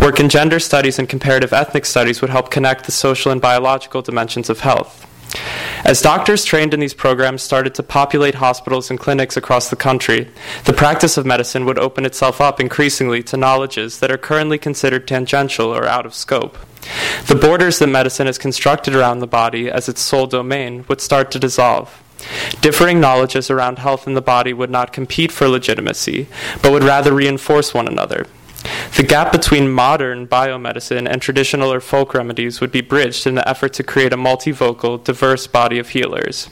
Work 0.00 0.18
in 0.18 0.28
gender 0.28 0.58
studies 0.58 0.98
and 0.98 1.08
comparative 1.08 1.52
ethnic 1.52 1.86
studies 1.86 2.20
would 2.20 2.30
help 2.30 2.50
connect 2.50 2.86
the 2.86 2.92
social 2.92 3.30
and 3.30 3.40
biological 3.40 4.02
dimensions 4.02 4.50
of 4.50 4.60
health. 4.60 5.06
As 5.84 6.00
doctors 6.00 6.44
trained 6.44 6.72
in 6.72 6.80
these 6.80 6.94
programs 6.94 7.42
started 7.42 7.74
to 7.74 7.82
populate 7.82 8.36
hospitals 8.36 8.90
and 8.90 9.00
clinics 9.00 9.36
across 9.36 9.68
the 9.68 9.76
country, 9.76 10.28
the 10.64 10.72
practice 10.72 11.16
of 11.16 11.26
medicine 11.26 11.64
would 11.64 11.78
open 11.78 12.04
itself 12.04 12.40
up 12.40 12.60
increasingly 12.60 13.22
to 13.24 13.36
knowledges 13.36 13.98
that 13.98 14.10
are 14.10 14.18
currently 14.18 14.58
considered 14.58 15.08
tangential 15.08 15.74
or 15.74 15.86
out 15.86 16.06
of 16.06 16.14
scope. 16.14 16.56
The 17.26 17.34
borders 17.34 17.78
that 17.78 17.88
medicine 17.88 18.26
has 18.26 18.38
constructed 18.38 18.94
around 18.94 19.18
the 19.18 19.26
body 19.26 19.70
as 19.70 19.88
its 19.88 20.00
sole 20.00 20.26
domain 20.26 20.84
would 20.88 21.00
start 21.00 21.30
to 21.32 21.38
dissolve. 21.38 22.02
Differing 22.60 23.00
knowledges 23.00 23.50
around 23.50 23.78
health 23.78 24.06
in 24.06 24.14
the 24.14 24.22
body 24.22 24.52
would 24.52 24.70
not 24.70 24.92
compete 24.92 25.32
for 25.32 25.48
legitimacy, 25.48 26.28
but 26.62 26.70
would 26.70 26.84
rather 26.84 27.12
reinforce 27.12 27.74
one 27.74 27.88
another. 27.88 28.26
The 28.96 29.02
gap 29.02 29.32
between 29.32 29.72
modern 29.72 30.26
biomedicine 30.26 31.08
and 31.08 31.20
traditional 31.20 31.72
or 31.72 31.80
folk 31.80 32.14
remedies 32.14 32.60
would 32.60 32.70
be 32.70 32.80
bridged 32.80 33.26
in 33.26 33.34
the 33.34 33.48
effort 33.48 33.72
to 33.74 33.82
create 33.82 34.12
a 34.12 34.16
multivocal, 34.16 35.02
diverse 35.02 35.46
body 35.46 35.78
of 35.78 35.90
healers. 35.90 36.48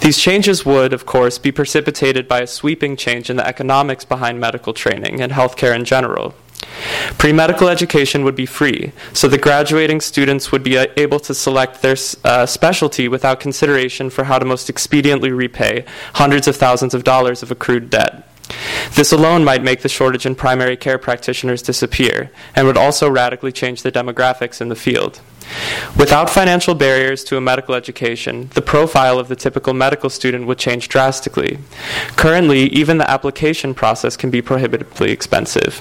These 0.00 0.18
changes 0.18 0.64
would, 0.64 0.92
of 0.92 1.06
course, 1.06 1.38
be 1.38 1.52
precipitated 1.52 2.26
by 2.26 2.40
a 2.40 2.46
sweeping 2.46 2.96
change 2.96 3.30
in 3.30 3.36
the 3.36 3.46
economics 3.46 4.04
behind 4.04 4.40
medical 4.40 4.72
training 4.72 5.20
and 5.20 5.32
healthcare 5.32 5.74
in 5.74 5.84
general. 5.84 6.34
Pre 7.18 7.32
medical 7.32 7.68
education 7.68 8.24
would 8.24 8.36
be 8.36 8.46
free, 8.46 8.92
so 9.12 9.28
the 9.28 9.38
graduating 9.38 10.00
students 10.00 10.52
would 10.52 10.62
be 10.62 10.78
uh, 10.78 10.86
able 10.96 11.20
to 11.20 11.34
select 11.34 11.82
their 11.82 11.96
uh, 12.24 12.46
specialty 12.46 13.08
without 13.08 13.40
consideration 13.40 14.08
for 14.10 14.24
how 14.24 14.38
to 14.38 14.44
most 14.44 14.68
expediently 14.68 15.34
repay 15.36 15.84
hundreds 16.14 16.48
of 16.48 16.56
thousands 16.56 16.94
of 16.94 17.04
dollars 17.04 17.42
of 17.42 17.50
accrued 17.50 17.90
debt. 17.90 18.29
This 18.94 19.12
alone 19.12 19.44
might 19.44 19.62
make 19.62 19.82
the 19.82 19.88
shortage 19.88 20.26
in 20.26 20.34
primary 20.34 20.76
care 20.76 20.98
practitioners 20.98 21.62
disappear 21.62 22.30
and 22.54 22.66
would 22.66 22.76
also 22.76 23.08
radically 23.08 23.52
change 23.52 23.82
the 23.82 23.92
demographics 23.92 24.60
in 24.60 24.68
the 24.68 24.76
field. 24.76 25.20
Without 25.98 26.30
financial 26.30 26.74
barriers 26.74 27.24
to 27.24 27.36
a 27.36 27.40
medical 27.40 27.74
education, 27.74 28.50
the 28.54 28.62
profile 28.62 29.18
of 29.18 29.28
the 29.28 29.36
typical 29.36 29.74
medical 29.74 30.08
student 30.08 30.46
would 30.46 30.58
change 30.58 30.88
drastically. 30.88 31.58
Currently, 32.16 32.64
even 32.66 32.98
the 32.98 33.10
application 33.10 33.74
process 33.74 34.16
can 34.16 34.30
be 34.30 34.42
prohibitively 34.42 35.10
expensive. 35.10 35.80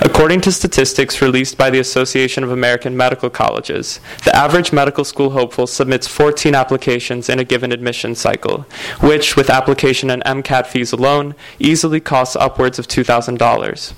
According 0.00 0.40
to 0.42 0.52
statistics 0.52 1.20
released 1.20 1.58
by 1.58 1.70
the 1.70 1.78
Association 1.78 2.44
of 2.44 2.50
American 2.50 2.96
Medical 2.96 3.30
Colleges, 3.30 4.00
the 4.24 4.34
average 4.34 4.72
medical 4.72 5.04
school 5.04 5.30
hopeful 5.30 5.66
submits 5.66 6.06
14 6.06 6.54
applications 6.54 7.28
in 7.28 7.38
a 7.38 7.44
given 7.44 7.72
admission 7.72 8.14
cycle, 8.14 8.66
which, 9.00 9.36
with 9.36 9.50
application 9.50 10.10
and 10.10 10.22
MCAT 10.24 10.66
fees 10.66 10.92
alone, 10.92 11.34
easily 11.58 12.00
costs 12.00 12.36
upwards 12.36 12.78
of 12.78 12.88
$2,000. 12.88 13.94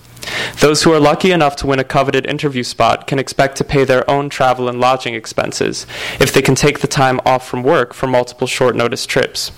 Those 0.61 0.83
who 0.83 0.93
are 0.93 1.01
lucky 1.01 1.33
enough 1.33 1.57
to 1.57 1.67
win 1.67 1.79
a 1.79 1.85
coveted 1.85 2.27
interview 2.27 2.63
spot 2.63 3.07
can 3.07 3.19
expect 3.19 3.57
to 3.59 3.65
pay 3.65 3.85
their 3.85 4.09
own 4.09 4.29
travel 4.29 4.69
and 4.69 4.81
lodging 4.81 5.15
expenses 5.15 5.87
if 6.21 6.33
they 6.33 6.43
can 6.43 6.55
take 6.55 6.81
the 6.81 6.87
time 6.87 7.21
off 7.27 7.47
from 7.47 7.63
work 7.63 7.93
for 7.93 8.07
multiple 8.07 8.47
short 8.47 8.75
notice 8.75 9.07
trips. 9.07 9.53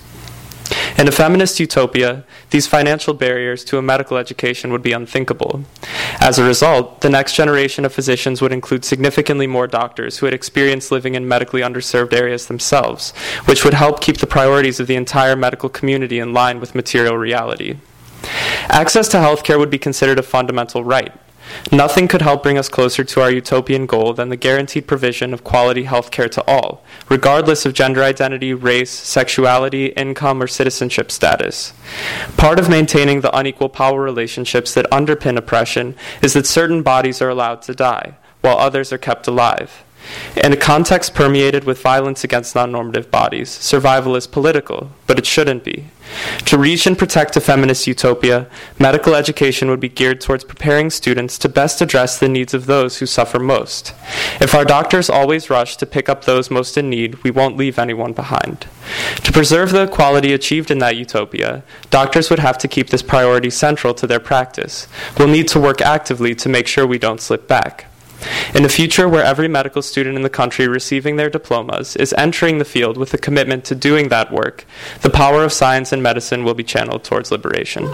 In 0.98 1.06
a 1.06 1.12
feminist 1.12 1.60
utopia, 1.60 2.24
these 2.50 2.66
financial 2.66 3.14
barriers 3.14 3.64
to 3.64 3.78
a 3.78 3.82
medical 3.82 4.16
education 4.16 4.72
would 4.72 4.82
be 4.82 4.92
unthinkable. 4.92 5.64
As 6.20 6.38
a 6.38 6.44
result, 6.44 7.02
the 7.02 7.10
next 7.10 7.34
generation 7.34 7.84
of 7.84 7.92
physicians 7.92 8.40
would 8.40 8.52
include 8.52 8.84
significantly 8.84 9.46
more 9.46 9.66
doctors 9.66 10.18
who 10.18 10.26
had 10.26 10.34
experience 10.34 10.90
living 10.90 11.14
in 11.14 11.28
medically 11.28 11.60
underserved 11.60 12.12
areas 12.12 12.46
themselves, 12.46 13.12
which 13.44 13.64
would 13.64 13.74
help 13.74 14.00
keep 14.00 14.18
the 14.18 14.26
priorities 14.26 14.80
of 14.80 14.86
the 14.86 14.96
entire 14.96 15.36
medical 15.36 15.68
community 15.68 16.18
in 16.18 16.32
line 16.32 16.58
with 16.58 16.74
material 16.74 17.16
reality. 17.16 17.76
Access 18.68 19.08
to 19.08 19.18
healthcare 19.18 19.58
would 19.58 19.70
be 19.70 19.78
considered 19.78 20.18
a 20.18 20.22
fundamental 20.22 20.84
right. 20.84 21.12
Nothing 21.70 22.08
could 22.08 22.22
help 22.22 22.42
bring 22.42 22.58
us 22.58 22.68
closer 22.68 23.04
to 23.04 23.20
our 23.20 23.30
utopian 23.30 23.86
goal 23.86 24.12
than 24.12 24.28
the 24.28 24.36
guaranteed 24.36 24.86
provision 24.86 25.32
of 25.32 25.44
quality 25.44 25.84
health 25.84 26.10
care 26.10 26.28
to 26.28 26.44
all, 26.44 26.84
regardless 27.08 27.64
of 27.64 27.74
gender 27.74 28.02
identity, 28.02 28.52
race, 28.52 28.90
sexuality, 28.90 29.86
income, 29.86 30.42
or 30.42 30.46
citizenship 30.46 31.10
status. 31.10 31.72
Part 32.36 32.58
of 32.58 32.68
maintaining 32.68 33.20
the 33.20 33.36
unequal 33.36 33.68
power 33.68 34.00
relationships 34.00 34.74
that 34.74 34.90
underpin 34.90 35.36
oppression 35.36 35.94
is 36.22 36.32
that 36.34 36.46
certain 36.46 36.82
bodies 36.82 37.22
are 37.22 37.30
allowed 37.30 37.62
to 37.62 37.74
die, 37.74 38.16
while 38.40 38.58
others 38.58 38.92
are 38.92 38.98
kept 38.98 39.26
alive. 39.26 39.84
In 40.36 40.52
a 40.52 40.56
context 40.56 41.14
permeated 41.14 41.64
with 41.64 41.82
violence 41.82 42.22
against 42.22 42.54
non 42.54 42.70
normative 42.70 43.10
bodies, 43.10 43.50
survival 43.50 44.14
is 44.14 44.26
political, 44.26 44.92
but 45.06 45.18
it 45.18 45.26
shouldn't 45.26 45.64
be. 45.64 45.86
To 46.46 46.58
reach 46.58 46.86
and 46.86 46.96
protect 46.96 47.36
a 47.36 47.40
feminist 47.40 47.86
utopia, 47.86 48.46
medical 48.78 49.14
education 49.14 49.68
would 49.68 49.80
be 49.80 49.88
geared 49.88 50.20
towards 50.20 50.44
preparing 50.44 50.90
students 50.90 51.38
to 51.38 51.48
best 51.48 51.80
address 51.80 52.18
the 52.18 52.28
needs 52.28 52.54
of 52.54 52.66
those 52.66 52.98
who 52.98 53.06
suffer 53.06 53.38
most. 53.38 53.92
If 54.40 54.54
our 54.54 54.64
doctors 54.64 55.10
always 55.10 55.50
rush 55.50 55.76
to 55.76 55.86
pick 55.86 56.08
up 56.08 56.24
those 56.24 56.50
most 56.50 56.78
in 56.78 56.88
need, 56.88 57.22
we 57.24 57.30
won't 57.30 57.56
leave 57.56 57.78
anyone 57.78 58.12
behind. 58.12 58.66
To 59.24 59.32
preserve 59.32 59.72
the 59.72 59.82
equality 59.82 60.32
achieved 60.32 60.70
in 60.70 60.78
that 60.78 60.96
utopia, 60.96 61.64
doctors 61.90 62.30
would 62.30 62.38
have 62.38 62.58
to 62.58 62.68
keep 62.68 62.90
this 62.90 63.02
priority 63.02 63.50
central 63.50 63.94
to 63.94 64.06
their 64.06 64.20
practice. 64.20 64.86
We'll 65.18 65.28
need 65.28 65.48
to 65.48 65.60
work 65.60 65.80
actively 65.80 66.34
to 66.36 66.48
make 66.48 66.66
sure 66.66 66.86
we 66.86 66.98
don't 66.98 67.20
slip 67.20 67.48
back. 67.48 67.86
In 68.54 68.64
a 68.64 68.68
future 68.68 69.08
where 69.08 69.24
every 69.24 69.48
medical 69.48 69.82
student 69.82 70.16
in 70.16 70.22
the 70.22 70.30
country 70.30 70.66
receiving 70.66 71.16
their 71.16 71.28
diplomas 71.28 71.96
is 71.96 72.14
entering 72.16 72.58
the 72.58 72.64
field 72.64 72.96
with 72.96 73.12
a 73.12 73.18
commitment 73.18 73.64
to 73.66 73.74
doing 73.74 74.08
that 74.08 74.32
work, 74.32 74.64
the 75.02 75.10
power 75.10 75.44
of 75.44 75.52
science 75.52 75.92
and 75.92 76.02
medicine 76.02 76.44
will 76.44 76.54
be 76.54 76.64
channeled 76.64 77.04
towards 77.04 77.30
liberation. 77.30 77.86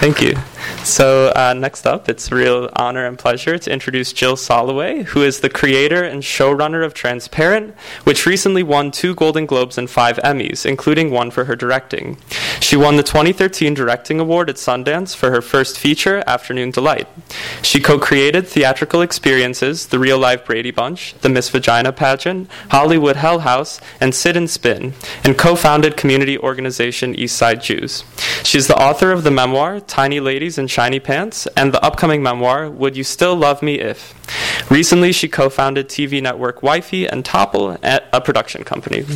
Thank 0.00 0.20
you. 0.20 0.53
So, 0.84 1.32
uh, 1.34 1.54
next 1.54 1.86
up, 1.86 2.10
it's 2.10 2.30
a 2.30 2.34
real 2.34 2.68
honor 2.76 3.06
and 3.06 3.18
pleasure 3.18 3.56
to 3.56 3.72
introduce 3.72 4.12
Jill 4.12 4.36
Soloway, 4.36 5.04
who 5.04 5.22
is 5.22 5.40
the 5.40 5.48
creator 5.48 6.04
and 6.04 6.22
showrunner 6.22 6.84
of 6.84 6.92
Transparent, 6.92 7.74
which 8.04 8.26
recently 8.26 8.62
won 8.62 8.90
two 8.90 9.14
Golden 9.14 9.46
Globes 9.46 9.78
and 9.78 9.88
five 9.88 10.18
Emmys, 10.18 10.66
including 10.66 11.10
one 11.10 11.30
for 11.30 11.46
her 11.46 11.56
directing. 11.56 12.18
She 12.60 12.76
won 12.76 12.96
the 12.96 13.02
2013 13.02 13.72
Directing 13.72 14.20
Award 14.20 14.50
at 14.50 14.56
Sundance 14.56 15.16
for 15.16 15.30
her 15.30 15.40
first 15.40 15.78
feature, 15.78 16.22
Afternoon 16.26 16.70
Delight. 16.70 17.08
She 17.62 17.80
co 17.80 17.98
created 17.98 18.46
theatrical 18.46 19.00
experiences 19.00 19.86
The 19.86 19.98
Real 19.98 20.18
Life 20.18 20.44
Brady 20.44 20.70
Bunch, 20.70 21.14
The 21.22 21.30
Miss 21.30 21.48
Vagina 21.48 21.92
Pageant, 21.92 22.50
Hollywood 22.70 23.16
Hell 23.16 23.38
House, 23.38 23.80
and 24.02 24.14
Sit 24.14 24.36
and 24.36 24.50
Spin, 24.50 24.92
and 25.24 25.38
co 25.38 25.56
founded 25.56 25.96
community 25.96 26.36
organization 26.36 27.14
Eastside 27.14 27.62
Jews. 27.62 28.04
She's 28.42 28.66
the 28.66 28.76
author 28.76 29.12
of 29.12 29.24
the 29.24 29.30
memoir 29.30 29.80
Tiny 29.80 30.20
Ladies 30.20 30.58
in 30.58 30.68
Shiny 30.74 30.98
Pants 30.98 31.46
and 31.56 31.72
the 31.72 31.80
upcoming 31.84 32.20
memoir 32.20 32.68
Would 32.68 32.96
You 32.96 33.04
Still 33.04 33.36
Love 33.36 33.62
Me 33.62 33.78
If? 33.78 34.12
Recently, 34.68 35.12
she 35.12 35.28
co 35.28 35.48
founded 35.48 35.88
TV 35.88 36.20
network 36.20 36.64
Wifey 36.64 37.06
and 37.06 37.24
Topple, 37.24 37.78
a 37.80 38.20
production 38.20 38.64
company. 38.64 39.02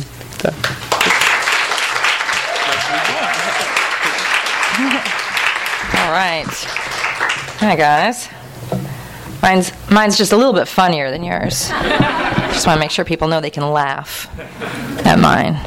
All 5.97 6.11
right. 6.13 6.45
Hi, 7.59 7.75
guys. 7.75 8.29
Mine's, 9.41 9.91
mine's 9.91 10.17
just 10.17 10.31
a 10.31 10.37
little 10.37 10.53
bit 10.53 10.69
funnier 10.69 11.11
than 11.11 11.23
yours. 11.23 11.67
just 12.53 12.67
want 12.67 12.77
to 12.77 12.79
make 12.79 12.91
sure 12.91 13.03
people 13.03 13.27
know 13.27 13.41
they 13.41 13.49
can 13.49 13.69
laugh 13.69 14.29
at 15.05 15.19
mine. 15.19 15.59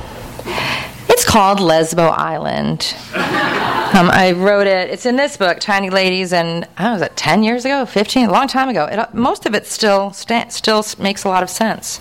It's 1.22 1.30
called 1.30 1.60
Lesbo 1.60 2.10
Island. 2.18 2.96
Um, 3.14 4.10
I 4.10 4.34
wrote 4.36 4.66
it. 4.66 4.90
It's 4.90 5.06
in 5.06 5.14
this 5.14 5.36
book, 5.36 5.60
Tiny 5.60 5.88
Ladies, 5.88 6.32
and 6.32 6.66
I 6.76 6.92
was 6.92 7.00
it 7.00 7.14
ten 7.14 7.44
years 7.44 7.64
ago, 7.64 7.86
fifteen, 7.86 8.28
a 8.28 8.32
long 8.32 8.48
time 8.48 8.68
ago. 8.68 8.86
It, 8.86 9.14
most 9.14 9.46
of 9.46 9.54
it 9.54 9.64
still 9.68 10.12
sta- 10.12 10.48
still 10.48 10.84
makes 10.98 11.22
a 11.22 11.28
lot 11.28 11.44
of 11.44 11.48
sense. 11.48 12.00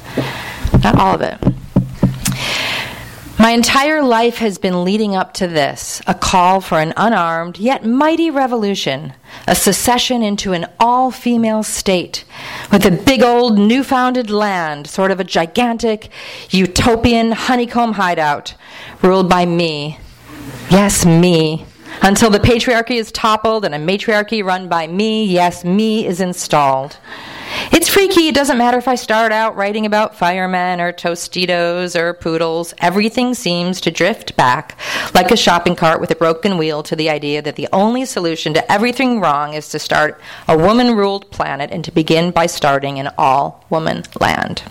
Not 0.84 0.96
all 0.98 1.14
of 1.14 1.22
it. 1.22 1.38
My 3.40 3.52
entire 3.52 4.04
life 4.04 4.38
has 4.38 4.58
been 4.58 4.84
leading 4.84 5.16
up 5.16 5.34
to 5.36 5.48
this 5.48 6.02
a 6.06 6.14
call 6.14 6.62
for 6.62 6.80
an 6.80 6.94
unarmed 6.96 7.58
yet 7.58 7.86
mighty 7.86 8.30
revolution, 8.30 9.14
a 9.48 9.56
secession 9.56 10.22
into 10.22 10.54
an 10.54 10.68
all 10.80 11.10
female 11.10 11.64
state 11.64 12.24
with 12.72 12.86
a 12.86 12.92
big 12.92 13.24
old 13.24 13.58
new-founded 13.58 14.30
land, 14.30 14.86
sort 14.86 15.12
of 15.12 15.20
a 15.20 15.24
gigantic 15.24 16.10
utopian 16.52 17.32
honeycomb 17.32 17.94
hideout, 17.94 18.54
ruled 19.02 19.30
by 19.30 19.46
me. 19.46 19.98
Yes, 20.70 21.06
me. 21.06 21.66
Until 22.04 22.30
the 22.30 22.40
patriarchy 22.40 22.96
is 22.96 23.12
toppled 23.12 23.66
and 23.66 23.74
a 23.74 23.80
matriarchy 23.80 24.44
run 24.44 24.70
by 24.70 24.88
me, 24.88 25.26
yes, 25.26 25.64
me 25.64 26.06
is 26.06 26.22
installed. 26.22 26.98
It's 27.74 27.88
freaky. 27.88 28.28
It 28.28 28.36
doesn't 28.36 28.58
matter 28.58 28.78
if 28.78 28.90
I 28.90 28.96
start 28.96 29.32
out 29.32 29.56
writing 29.56 29.86
about 29.86 30.18
firemen 30.18 30.82
or 30.82 30.92
Tostitos 30.92 31.96
or 31.96 32.14
poodles. 32.14 32.74
Everything 32.80 33.34
seems 33.34 33.80
to 33.82 33.92
drift 33.92 34.36
back 34.36 34.78
like 35.14 35.32
a 35.32 35.38
shopping 35.38 35.78
cart 35.78 36.02
with 36.02 36.12
a 36.12 36.16
broken 36.16 36.58
wheel 36.58 36.84
to 36.84 36.98
the 36.98 37.10
idea 37.10 37.42
that 37.42 37.56
the 37.56 37.70
only 37.72 38.04
solution 38.04 38.54
to 38.56 38.72
everything 38.72 39.22
wrong 39.22 39.54
is 39.54 39.70
to 39.70 39.80
start 39.80 40.20
a 40.50 40.58
woman 40.58 40.98
ruled 40.98 41.32
planet 41.32 41.72
and 41.72 41.86
to 41.86 41.92
begin 41.94 42.32
by 42.32 42.46
starting 42.46 43.00
an 43.00 43.10
all 43.18 43.66
woman 43.70 44.04
land. 44.20 44.64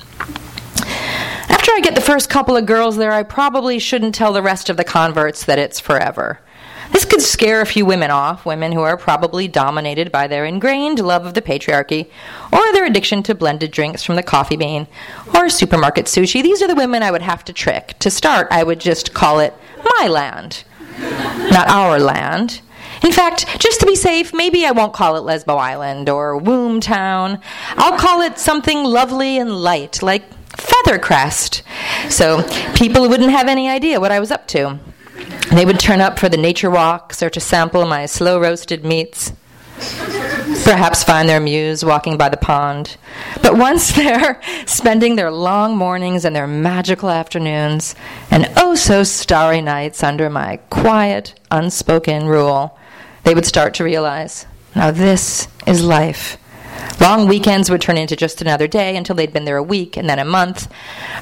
After 1.48 1.72
I 1.72 1.80
get 1.82 1.94
the 1.94 2.02
first 2.02 2.28
couple 2.28 2.54
of 2.54 2.66
girls 2.66 2.98
there, 2.98 3.12
I 3.12 3.22
probably 3.22 3.78
shouldn't 3.78 4.14
tell 4.14 4.34
the 4.34 4.42
rest 4.42 4.68
of 4.68 4.76
the 4.76 4.84
converts 4.84 5.46
that 5.46 5.58
it's 5.58 5.80
forever. 5.80 6.38
This 6.92 7.04
could 7.04 7.22
scare 7.22 7.60
a 7.60 7.66
few 7.66 7.86
women 7.86 8.10
off, 8.10 8.44
women 8.44 8.72
who 8.72 8.82
are 8.82 8.96
probably 8.96 9.46
dominated 9.46 10.10
by 10.10 10.26
their 10.26 10.44
ingrained 10.44 10.98
love 10.98 11.24
of 11.24 11.34
the 11.34 11.42
patriarchy 11.42 12.10
or 12.52 12.72
their 12.72 12.84
addiction 12.84 13.22
to 13.24 13.34
blended 13.34 13.70
drinks 13.70 14.02
from 14.02 14.16
the 14.16 14.22
coffee 14.22 14.56
bean 14.56 14.86
or 15.34 15.48
supermarket 15.48 16.06
sushi. 16.06 16.42
These 16.42 16.62
are 16.62 16.68
the 16.68 16.74
women 16.74 17.02
I 17.02 17.10
would 17.10 17.22
have 17.22 17.44
to 17.44 17.52
trick. 17.52 17.94
To 18.00 18.10
start, 18.10 18.48
I 18.50 18.64
would 18.64 18.80
just 18.80 19.14
call 19.14 19.40
it 19.40 19.54
my 19.98 20.08
land, 20.08 20.64
not 20.98 21.68
our 21.68 21.98
land. 21.98 22.60
In 23.02 23.12
fact, 23.12 23.46
just 23.58 23.80
to 23.80 23.86
be 23.86 23.96
safe, 23.96 24.34
maybe 24.34 24.66
I 24.66 24.72
won't 24.72 24.92
call 24.92 25.16
it 25.16 25.20
Lesbo 25.20 25.56
Island 25.56 26.08
or 26.08 26.36
Womb 26.36 26.80
Town. 26.80 27.40
I'll 27.76 27.98
call 27.98 28.20
it 28.20 28.38
something 28.38 28.84
lovely 28.84 29.38
and 29.38 29.62
light, 29.62 30.02
like 30.02 30.24
Feathercrest. 30.50 31.62
So 32.10 32.42
people 32.74 33.08
wouldn't 33.08 33.30
have 33.30 33.48
any 33.48 33.68
idea 33.68 34.00
what 34.00 34.12
I 34.12 34.20
was 34.20 34.30
up 34.30 34.46
to. 34.48 34.78
They 35.50 35.64
would 35.64 35.80
turn 35.80 36.00
up 36.00 36.18
for 36.18 36.28
the 36.28 36.36
nature 36.36 36.70
walks 36.70 37.22
or 37.22 37.30
to 37.30 37.40
sample 37.40 37.86
my 37.86 38.06
slow 38.06 38.40
roasted 38.40 38.84
meats. 38.84 39.32
Perhaps 40.64 41.04
find 41.04 41.28
their 41.28 41.40
muse 41.40 41.84
walking 41.84 42.16
by 42.16 42.28
the 42.28 42.36
pond. 42.36 42.96
But 43.42 43.56
once 43.56 43.92
there, 43.96 44.40
spending 44.66 45.16
their 45.16 45.30
long 45.30 45.76
mornings 45.76 46.24
and 46.24 46.34
their 46.36 46.46
magical 46.46 47.10
afternoons 47.10 47.94
and 48.30 48.50
oh 48.56 48.74
so 48.74 49.02
starry 49.02 49.60
nights 49.60 50.02
under 50.02 50.30
my 50.30 50.58
quiet, 50.70 51.34
unspoken 51.50 52.26
rule, 52.26 52.78
they 53.24 53.34
would 53.34 53.46
start 53.46 53.74
to 53.74 53.84
realize 53.84 54.46
now 54.74 54.90
this 54.90 55.48
is 55.66 55.84
life. 55.84 56.36
Long 57.00 57.26
weekends 57.26 57.70
would 57.70 57.80
turn 57.80 57.96
into 57.96 58.14
just 58.14 58.42
another 58.42 58.68
day 58.68 58.96
until 58.96 59.16
they'd 59.16 59.32
been 59.32 59.46
there 59.46 59.56
a 59.56 59.62
week 59.62 59.96
and 59.96 60.08
then 60.08 60.18
a 60.18 60.24
month. 60.24 60.70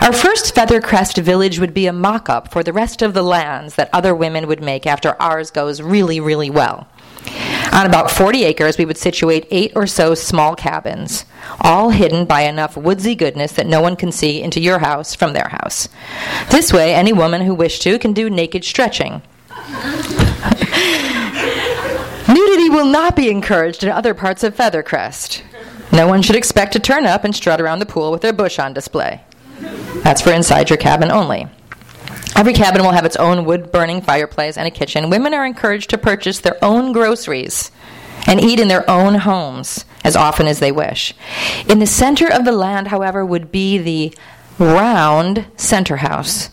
Our 0.01 0.13
first 0.13 0.55
Feathercrest 0.55 1.23
village 1.23 1.59
would 1.59 1.73
be 1.73 1.87
a 1.87 1.93
mock 1.93 2.29
up 2.29 2.51
for 2.51 2.63
the 2.63 2.73
rest 2.73 3.01
of 3.01 3.15
the 3.15 3.23
lands 3.23 3.77
that 3.77 3.91
other 3.93 4.15
women 4.15 4.49
would 4.49 4.63
make 4.63 4.87
after 4.87 5.21
ours 5.21 5.51
goes 5.51 5.81
really, 5.81 6.19
really 6.21 6.51
well. 6.51 6.89
On 7.73 7.87
about 7.87 8.11
40 8.11 8.45
acres, 8.45 8.79
we 8.79 8.85
would 8.85 8.97
situate 8.97 9.47
eight 9.51 9.73
or 9.77 9.87
so 9.87 10.15
small 10.15 10.57
cabins, 10.57 11.25
all 11.61 11.91
hidden 11.91 12.25
by 12.25 12.43
enough 12.43 12.77
woodsy 12.77 13.15
goodness 13.15 13.53
that 13.53 13.67
no 13.67 13.81
one 13.81 13.95
can 13.95 14.11
see 14.11 14.43
into 14.43 14.61
your 14.61 14.81
house 14.81 15.15
from 15.15 15.33
their 15.33 15.49
house. 15.49 15.89
This 16.51 16.73
way, 16.73 16.95
any 16.95 17.13
woman 17.13 17.43
who 17.43 17.55
wished 17.55 17.83
to 17.83 17.99
can 17.99 18.13
do 18.13 18.31
naked 18.31 18.65
stretching. 18.65 19.23
Nudity 22.69 22.85
will 22.85 22.93
not 22.93 23.17
be 23.17 23.31
encouraged 23.31 23.83
in 23.83 23.89
other 23.89 24.13
parts 24.13 24.45
of 24.45 24.55
Feathercrest. 24.55 25.43
No 25.91 26.07
one 26.07 26.21
should 26.21 26.37
expect 26.37 26.75
to 26.75 26.79
turn 26.79 27.07
up 27.07 27.25
and 27.25 27.35
strut 27.35 27.63
around 27.63 27.79
the 27.79 27.87
pool 27.87 28.13
with 28.13 28.21
their 28.21 28.33
bush 28.33 28.59
on 28.59 28.75
display. 28.75 29.23
That's 30.03 30.21
for 30.21 30.33
inside 30.33 30.69
your 30.69 30.77
cabin 30.77 31.11
only. 31.11 31.49
Every 32.37 32.53
cabin 32.53 32.83
will 32.83 32.93
have 32.93 33.07
its 33.07 33.17
own 33.17 33.47
wood 33.47 33.73
burning 33.73 34.03
fireplace 34.03 34.59
and 34.59 34.69
a 34.69 34.71
kitchen. 34.71 35.09
Women 35.09 35.33
are 35.33 35.47
encouraged 35.47 35.89
to 35.91 35.99
purchase 35.99 36.41
their 36.41 36.63
own 36.63 36.93
groceries 36.93 37.71
and 38.27 38.39
eat 38.39 38.61
in 38.61 38.69
their 38.69 38.89
own 38.89 39.15
homes 39.15 39.87
as 40.05 40.15
often 40.15 40.47
as 40.47 40.61
they 40.61 40.73
wish. 40.73 41.15
In 41.69 41.79
the 41.79 41.87
center 41.87 42.31
of 42.31 42.45
the 42.45 42.53
land, 42.53 42.89
however, 42.89 43.25
would 43.25 43.51
be 43.51 43.79
the 43.79 44.15
round 44.59 45.47
center 45.57 45.97
house. 45.97 46.51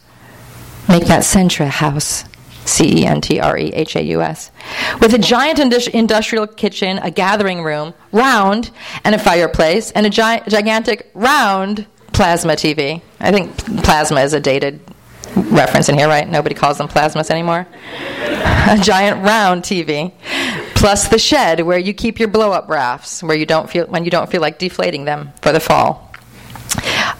Make 0.87 1.07
that 1.07 1.25
center 1.25 1.65
house. 1.65 2.23
C 2.65 3.01
E 3.01 3.05
N 3.05 3.21
T 3.21 3.39
R 3.39 3.57
E 3.57 3.71
H 3.73 3.95
A 3.95 4.03
U 4.03 4.21
S, 4.21 4.51
with 4.99 5.13
a 5.13 5.17
giant 5.17 5.59
industrial 5.59 6.47
kitchen, 6.47 6.97
a 6.99 7.11
gathering 7.11 7.63
room, 7.63 7.93
round, 8.11 8.71
and 9.03 9.15
a 9.15 9.19
fireplace, 9.19 9.91
and 9.91 10.05
a 10.05 10.09
gi- 10.09 10.41
gigantic 10.49 11.09
round 11.13 11.85
plasma 12.13 12.53
TV. 12.53 13.01
I 13.19 13.31
think 13.31 13.55
plasma 13.83 14.21
is 14.21 14.33
a 14.33 14.39
dated 14.39 14.79
reference 15.35 15.89
in 15.89 15.97
here, 15.97 16.07
right? 16.07 16.27
Nobody 16.27 16.55
calls 16.55 16.77
them 16.77 16.87
plasmas 16.87 17.29
anymore. 17.29 17.67
A 18.67 18.79
giant 18.81 19.23
round 19.23 19.61
TV, 19.61 20.11
plus 20.73 21.07
the 21.07 21.19
shed 21.19 21.61
where 21.61 21.77
you 21.77 21.93
keep 21.93 22.19
your 22.19 22.27
blow-up 22.29 22.67
rafts, 22.67 23.21
where 23.21 23.37
you 23.37 23.45
don't 23.45 23.69
feel 23.69 23.85
when 23.85 24.05
you 24.05 24.09
don't 24.09 24.29
feel 24.29 24.41
like 24.41 24.57
deflating 24.57 25.05
them 25.05 25.31
for 25.43 25.51
the 25.51 25.59
fall. 25.59 26.04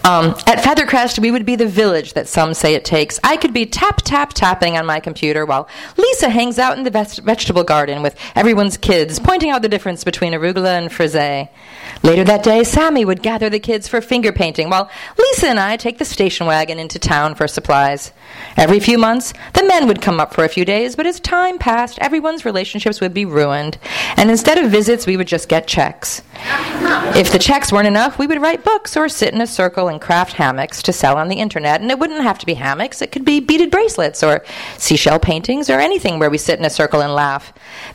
Um, 0.06 0.36
at 0.46 0.58
Feathercrest, 0.58 1.18
we 1.18 1.32
would 1.32 1.44
be 1.44 1.56
the 1.56 1.66
village 1.66 2.12
that 2.12 2.28
some 2.28 2.54
say 2.54 2.74
it 2.74 2.84
takes. 2.84 3.18
I 3.24 3.36
could 3.36 3.52
be 3.52 3.66
tap, 3.66 4.02
tap, 4.02 4.34
tapping 4.34 4.76
on 4.76 4.86
my 4.86 5.00
computer 5.00 5.44
while 5.44 5.68
Lisa 5.96 6.28
hangs 6.28 6.60
out 6.60 6.78
in 6.78 6.84
the 6.84 6.92
vegetable 7.24 7.64
garden 7.64 8.04
with 8.04 8.16
everyone's 8.36 8.76
kids, 8.76 9.18
pointing 9.18 9.50
out 9.50 9.62
the 9.62 9.68
difference 9.68 10.04
between 10.04 10.32
arugula 10.32 10.78
and 10.78 10.92
frisee. 10.92 11.48
Later 12.04 12.22
that 12.22 12.44
day, 12.44 12.62
Sammy 12.62 13.04
would 13.04 13.20
gather 13.20 13.50
the 13.50 13.58
kids 13.58 13.88
for 13.88 14.00
finger 14.00 14.30
painting, 14.30 14.70
while 14.70 14.88
Lisa 15.18 15.48
and 15.48 15.58
I 15.58 15.76
take 15.76 15.98
the 15.98 16.04
station 16.04 16.46
wagon 16.46 16.78
into 16.78 17.00
town 17.00 17.34
for 17.34 17.48
supplies. 17.48 18.12
Every 18.56 18.78
few 18.78 18.98
months, 18.98 19.34
the 19.54 19.64
men 19.64 19.88
would 19.88 20.02
come 20.02 20.20
up 20.20 20.32
for 20.32 20.44
a 20.44 20.48
few 20.48 20.64
days, 20.64 20.94
but 20.94 21.06
as 21.06 21.18
time 21.18 21.58
passed, 21.58 21.98
everyone's 21.98 22.44
relationships 22.44 23.00
would 23.00 23.12
be 23.12 23.24
ruined, 23.24 23.76
and 24.16 24.30
instead 24.30 24.58
of 24.58 24.70
visits, 24.70 25.04
we 25.04 25.16
would 25.16 25.26
just 25.26 25.48
get 25.48 25.66
checks. 25.66 26.22
If 27.16 27.32
the 27.32 27.40
checks 27.40 27.72
weren't 27.72 27.88
enough, 27.88 28.20
we 28.20 28.28
would 28.28 28.40
write 28.40 28.62
books 28.62 28.96
or 28.96 29.08
sit 29.08 29.34
in 29.34 29.40
a 29.40 29.46
circle 29.48 29.88
and 29.88 29.95
craft 29.98 30.34
hammocks 30.34 30.82
to 30.82 30.92
sell 30.92 31.16
on 31.16 31.28
the 31.28 31.36
internet. 31.36 31.80
And 31.80 31.90
it 31.90 31.98
wouldn't 31.98 32.22
have 32.22 32.38
to 32.38 32.46
be 32.46 32.54
hammocks, 32.54 33.02
it 33.02 33.12
could 33.12 33.24
be 33.24 33.40
beaded 33.40 33.70
bracelets 33.70 34.22
or 34.22 34.44
seashell 34.78 35.18
paintings 35.18 35.68
or 35.70 35.80
anything 35.80 36.18
where 36.18 36.30
we 36.30 36.38
sit 36.38 36.58
in 36.58 36.64
a 36.64 36.70
circle 36.70 37.00
and 37.00 37.14
laugh. 37.14 37.52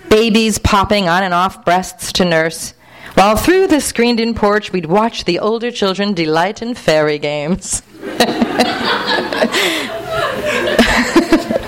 Babies 0.09 0.57
popping 0.57 1.07
on 1.07 1.23
and 1.23 1.33
off 1.33 1.65
breasts 1.65 2.11
to 2.13 2.25
nurse. 2.25 2.73
While 3.15 3.35
through 3.35 3.67
the 3.67 3.81
screened 3.81 4.19
in 4.19 4.33
porch, 4.33 4.71
we'd 4.71 4.85
watch 4.85 5.25
the 5.25 5.39
older 5.39 5.69
children 5.69 6.13
delight 6.13 6.61
in 6.61 6.75
fairy 6.75 7.19
games. 7.19 7.83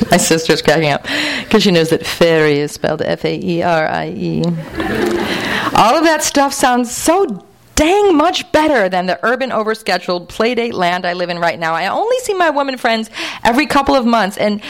My 0.10 0.18
sister's 0.18 0.62
cracking 0.62 0.92
up 0.92 1.04
because 1.44 1.64
she 1.64 1.72
knows 1.72 1.90
that 1.90 2.06
fairy 2.06 2.60
is 2.60 2.72
spelled 2.72 3.02
F 3.02 3.26
A 3.26 3.40
E 3.44 3.62
R 3.62 3.88
I 3.88 4.10
E. 4.10 4.44
All 5.76 5.98
of 5.98 6.04
that 6.04 6.22
stuff 6.22 6.54
sounds 6.54 6.96
so 6.96 7.44
dang 7.76 8.16
much 8.16 8.52
better 8.52 8.90
than 8.90 9.06
the 9.06 9.20
urban 9.24 9.50
overscheduled 9.50 10.28
playdate 10.28 10.74
land 10.74 11.06
I 11.06 11.14
live 11.14 11.30
in 11.30 11.40
right 11.40 11.60
now. 11.60 11.74
I 11.74 11.88
only 11.88 12.18
see 12.20 12.34
my 12.34 12.50
women 12.50 12.78
friends 12.78 13.10
every 13.44 13.66
couple 13.66 13.96
of 13.96 14.06
months, 14.06 14.38
and 14.38 14.62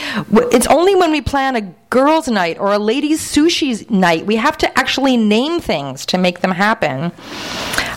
it's 0.51 0.67
only 0.67 0.95
when 0.95 1.11
we 1.11 1.21
plan 1.21 1.55
a 1.55 1.61
girls' 1.89 2.27
night 2.27 2.57
or 2.59 2.73
a 2.73 2.79
ladies' 2.79 3.21
sushi 3.21 3.89
night 3.89 4.25
we 4.25 4.37
have 4.37 4.57
to 4.59 4.79
actually 4.79 5.17
name 5.17 5.59
things 5.59 6.05
to 6.07 6.17
make 6.17 6.39
them 6.39 6.51
happen. 6.51 7.11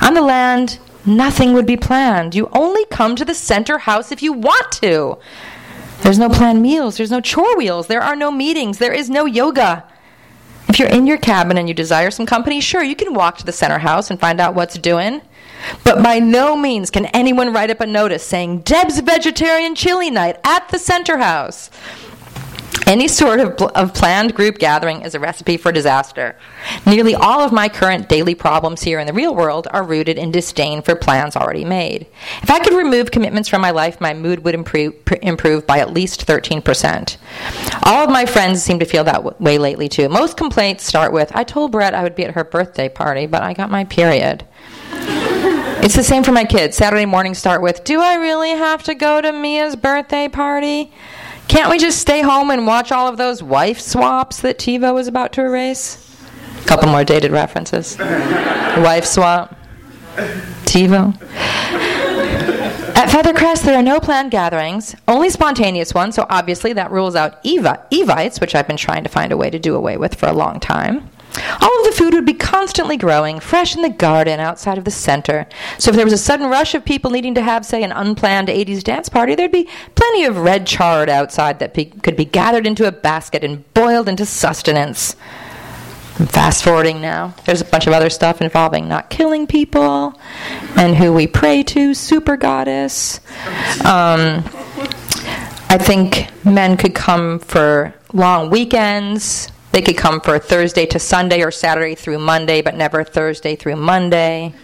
On 0.03 0.15
the 0.15 0.23
land, 0.23 0.79
nothing 1.05 1.53
would 1.53 1.67
be 1.67 1.77
planned. 1.77 2.35
You 2.35 2.49
only 2.53 2.85
come 2.87 3.17
to 3.17 3.25
the 3.25 3.35
center 3.35 3.79
house 3.79 4.13
if 4.13 4.23
you 4.23 4.33
want 4.33 4.73
to. 4.83 5.19
There's 6.03 6.19
no 6.19 6.29
planned 6.29 6.63
meals, 6.63 6.97
there's 6.97 7.11
no 7.11 7.21
chore 7.21 7.57
wheels, 7.57 7.87
there 7.87 8.03
are 8.03 8.17
no 8.17 8.31
meetings, 8.31 8.79
there 8.79 8.93
is 8.93 9.09
no 9.09 9.25
yoga. 9.25 9.85
If 10.69 10.79
you're 10.79 10.89
in 10.89 11.07
your 11.07 11.19
cabin 11.19 11.59
and 11.59 11.69
you 11.69 11.75
desire 11.75 12.11
some 12.11 12.27
company, 12.27 12.61
sure, 12.61 12.83
you 12.83 12.97
can 12.97 13.15
walk 13.15 13.39
to 13.39 13.47
the 13.47 13.53
center 13.53 13.79
house 13.79 14.11
and 14.11 14.19
find 14.19 14.41
out 14.41 14.55
what's 14.55 14.77
doing. 14.77 15.23
But 15.85 16.03
by 16.03 16.19
no 16.19 16.57
means 16.57 16.91
can 16.91 17.07
anyone 17.07 17.53
write 17.53 17.71
up 17.71 17.81
a 17.81 17.87
notice 17.87 18.25
saying 18.25 18.61
Deb's 18.61 18.99
vegetarian 19.01 19.75
chili 19.75 20.11
night 20.11 20.39
at 20.45 20.69
the 20.69 20.79
center 20.79 21.19
house. 21.19 21.71
Any 22.87 23.09
sort 23.09 23.41
of, 23.41 23.61
of 23.75 23.95
planned 23.95 24.35
group 24.35 24.59
gathering 24.59 25.03
is 25.03 25.15
a 25.15 25.21
recipe 25.21 25.57
for 25.57 25.73
disaster. 25.73 26.37
Nearly 26.87 27.15
all 27.15 27.41
of 27.41 27.53
my 27.53 27.69
current 27.69 28.09
daily 28.09 28.35
problems 28.35 28.83
here 28.83 29.01
in 29.01 29.07
the 29.07 29.13
real 29.13 29.35
world 29.35 29.67
are 29.71 29.83
rooted 29.83 30.19
in 30.19 30.31
disdain 30.31 30.83
for 30.83 30.95
plans 30.95 31.37
already 31.37 31.65
made. 31.65 32.07
If 32.43 32.51
I 32.51 32.61
could 32.61 32.75
remove 32.75 33.11
commitments 33.11 33.49
from 33.49 33.61
my 33.61 33.71
life, 33.71 34.01
my 34.01 34.15
mood 34.15 34.45
would 34.45 34.55
improve, 34.55 34.95
improve 35.23 35.67
by 35.67 35.79
at 35.79 35.93
least 35.93 36.27
13%. 36.27 37.17
All 37.85 38.05
of 38.05 38.11
my 38.11 38.27
friends 38.27 38.63
seem 38.63 38.79
to 38.79 38.85
feel 38.85 39.05
that 39.05 39.41
way 39.41 39.59
lately, 39.59 39.89
too. 39.89 40.09
Most 40.09 40.37
complaints 40.37 40.85
start 40.85 41.13
with 41.13 41.35
I 41.35 41.45
told 41.45 41.73
Brett 41.73 41.95
I 41.95 42.03
would 42.03 42.15
be 42.15 42.25
at 42.25 42.35
her 42.35 42.45
birthday 42.45 42.89
party, 42.89 43.27
but 43.27 43.43
I 43.43 43.53
got 43.53 43.71
my 43.71 43.85
period. 43.85 44.47
It's 45.83 45.95
the 45.95 46.03
same 46.03 46.25
for 46.25 46.33
my 46.33 46.45
kids. 46.45 46.77
Saturday 46.77 47.05
mornings 47.05 47.39
start 47.39 47.63
with 47.63 47.85
Do 47.85 48.01
I 48.01 48.15
really 48.15 48.51
have 48.51 48.83
to 48.85 48.95
go 48.95 49.21
to 49.21 49.33
Mia's 49.33 49.77
birthday 49.77 50.29
party? 50.29 50.93
Can't 51.49 51.71
we 51.71 51.79
just 51.79 51.99
stay 51.99 52.23
home 52.23 52.51
and 52.51 52.67
watch 52.67 52.91
all 52.91 53.09
of 53.09 53.17
those 53.17 53.43
wife 53.43 53.81
swaps 53.81 54.41
that 54.41 54.59
TiVo 54.59 54.93
was 54.95 55.07
about 55.07 55.33
to 55.35 55.43
erase? 55.43 56.03
A 56.63 56.67
couple 56.67 56.89
more 56.89 57.05
dated 57.05 57.31
references. 57.31 57.97
wife 57.99 59.05
swap. 59.05 59.57
TiVo. 60.65 61.15
At 62.97 63.11
Feathercrest, 63.11 63.63
there 63.63 63.79
are 63.79 63.83
no 63.83 64.01
planned 64.01 64.31
gatherings, 64.31 64.97
only 65.07 65.29
spontaneous 65.29 65.93
ones, 65.93 66.15
so 66.15 66.27
obviously 66.31 66.73
that 66.73 66.91
rules 66.91 67.15
out 67.15 67.39
Eva, 67.43 67.87
Evites, 67.93 68.41
which 68.41 68.55
I've 68.55 68.67
been 68.67 68.79
trying 68.79 69.03
to 69.05 69.11
find 69.11 69.33
a 69.33 69.37
way 69.37 69.51
to 69.51 69.59
do 69.59 69.77
away 69.77 69.99
with 69.99 70.15
for 70.15 70.27
a 70.29 70.33
long 70.33 70.59
time. 70.59 71.09
All 71.61 71.81
of 71.81 71.85
the 71.85 71.95
food 71.97 72.15
would 72.15 72.25
be 72.25 72.35
constantly 72.35 72.97
growing, 72.97 73.41
fresh 73.41 73.77
in 73.77 73.83
the 73.83 73.89
garden 73.89 74.41
outside 74.41 74.79
of 74.79 74.85
the 74.85 74.91
center. 74.91 75.47
So 75.79 75.91
if 75.91 75.97
there 75.97 76.05
was 76.05 76.13
a 76.13 76.19
sudden 76.19 76.49
rush 76.49 76.75
of 76.75 76.85
people 76.85 77.11
needing 77.11 77.35
to 77.35 77.43
have, 77.43 77.67
say, 77.67 77.83
an 77.83 77.93
unplanned 77.93 78.49
80s 78.49 78.83
dance 78.83 79.09
party, 79.09 79.35
there'd 79.35 79.53
be 79.53 79.69
plenty 79.95 80.25
of 80.25 80.39
red 80.39 80.67
chard 80.67 81.09
outside 81.09 81.59
that 81.59 81.75
could 82.03 82.17
be 82.17 82.25
gathered 82.25 82.67
into 82.67 82.87
a 82.87 82.93
basket 82.93 83.45
and 83.45 83.73
boiled 83.75 84.09
into 84.09 84.25
sustenance. 84.27 85.17
I'm 86.19 86.27
fast 86.27 86.65
forwarding 86.65 87.03
now. 87.03 87.35
There's 87.45 87.61
a 87.61 87.67
bunch 87.67 87.87
of 87.87 87.93
other 87.93 88.09
stuff 88.09 88.41
involving 88.41 88.89
not 88.89 89.11
killing 89.11 89.47
people 89.47 90.19
and 90.77 90.97
who 90.97 91.13
we 91.13 91.27
pray 91.27 91.63
to, 91.65 91.93
super 91.93 92.39
goddess. 92.39 93.21
Um, 93.85 94.43
I 95.69 95.79
think 95.79 96.31
men 96.43 96.79
could 96.79 96.95
come 96.95 97.39
for 97.39 97.95
long 98.15 98.49
weekends. 98.49 99.51
They 99.77 99.83
could 99.83 99.99
come 99.99 100.23
for 100.23 100.39
Thursday 100.39 100.87
to 100.87 100.99
Sunday 100.99 101.43
or 101.43 101.51
Saturday 101.51 101.95
through 101.95 102.19
Monday, 102.19 102.63
but 102.63 102.77
never 102.77 103.05
Thursday 103.05 103.57
through 103.57 103.77
Monday. 103.77 104.55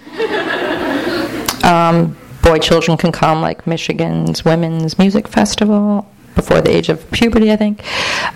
Um, 1.62 2.16
boy 2.42 2.58
children 2.58 2.96
can 2.96 3.12
come, 3.12 3.42
like 3.42 3.66
Michigan's 3.66 4.42
Women's 4.42 4.98
Music 4.98 5.28
Festival 5.28 6.10
before 6.34 6.62
the 6.62 6.74
age 6.74 6.88
of 6.88 7.10
puberty, 7.10 7.52
I 7.52 7.56
think. 7.56 7.84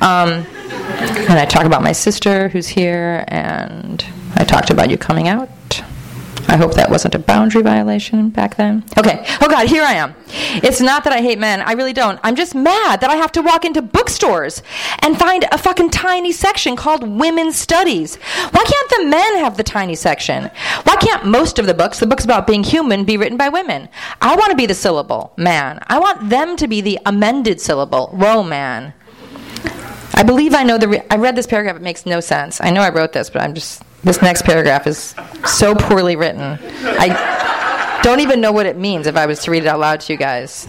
Um, 0.03 0.45
and 1.31 1.39
I 1.39 1.47
talk 1.47 1.65
about 1.65 1.83
my 1.83 1.93
sister 1.93 2.51
who's 2.51 2.69
here, 2.69 3.25
and 3.29 4.05
I 4.35 4.45
talked 4.45 4.69
about 4.69 4.91
you 4.91 4.99
coming 4.99 5.29
out. 5.29 5.49
I 6.49 6.57
hope 6.57 6.75
that 6.75 6.91
wasn't 6.91 7.15
a 7.15 7.19
boundary 7.19 7.63
violation 7.63 8.31
back 8.31 8.57
then. 8.57 8.85
Okay. 8.97 9.25
Oh 9.41 9.49
God, 9.49 9.67
here 9.67 9.83
I 9.83 9.95
am. 9.95 10.15
It's 10.29 10.81
not 10.81 11.05
that 11.05 11.13
I 11.13 11.21
hate 11.21 11.39
men. 11.39 11.61
I 11.61 11.73
really 11.73 11.93
don't. 11.93 12.21
I'm 12.23 12.37
just 12.37 12.55
mad 12.55 13.01
that 13.01 13.11
I 13.11 13.17
have 13.17 13.33
to 13.33 13.43
walk 13.43 13.65
into 13.65 13.83
bookstores 13.83 14.63
and 15.01 15.19
find 15.19 15.45
a 15.51 15.59
fucking 15.59 15.91
tiny 15.91 16.33
section 16.33 16.77
called 16.77 17.07
women's 17.07 17.57
studies. 17.57 18.17
Why 18.17 18.65
can't 18.65 18.91
the 18.91 19.05
men 19.07 19.37
have 19.37 19.57
the 19.57 19.63
tiny 19.65 19.97
section? 19.97 20.51
Why 20.85 20.97
can't 20.97 21.27
most 21.27 21.59
of 21.59 21.67
the 21.67 21.75
books, 21.75 21.99
the 21.99 22.07
books 22.07 22.25
about 22.25 22.47
being 22.47 22.63
human, 22.63 23.05
be 23.05 23.17
written 23.17 23.37
by 23.37 23.49
women? 23.49 23.89
I 24.21 24.37
want 24.37 24.51
to 24.51 24.57
be 24.57 24.67
the 24.67 24.75
syllable, 24.75 25.33
man. 25.37 25.81
I 25.89 25.99
want 25.99 26.31
them 26.31 26.57
to 26.57 26.69
be 26.69 26.81
the 26.81 26.99
amended 27.07 27.61
syllable, 27.61 28.11
roman. 28.13 28.93
I 30.15 30.23
believe 30.23 30.55
I 30.55 30.63
know 30.63 30.79
the. 30.79 30.89
Re- 30.89 31.03
I 31.11 31.17
read 31.17 31.37
this 31.37 31.47
paragraph. 31.47 31.77
It 31.77 31.83
makes 31.83 32.07
no 32.07 32.21
sense. 32.21 32.61
I 32.61 32.71
know 32.71 32.81
I 32.81 32.91
wrote 32.91 33.13
this, 33.13 33.29
but 33.29 33.43
I'm 33.43 33.53
just. 33.53 33.83
This 34.07 34.23
next 34.23 34.43
paragraph 34.43 34.87
is 34.87 35.17
so 35.45 35.75
poorly 35.75 36.15
written. 36.15 36.61
I 36.85 37.99
don't 38.05 38.21
even 38.21 38.41
know 38.41 38.53
what 38.53 38.65
it 38.65 38.77
means 38.77 39.09
if 39.09 39.17
I 39.17 39.27
was 39.27 39.43
to 39.43 39.51
read 39.51 39.65
it 39.65 39.67
out 39.67 39.81
loud 39.81 40.01
to 40.03 40.13
you 40.13 40.17
guys. 40.17 40.69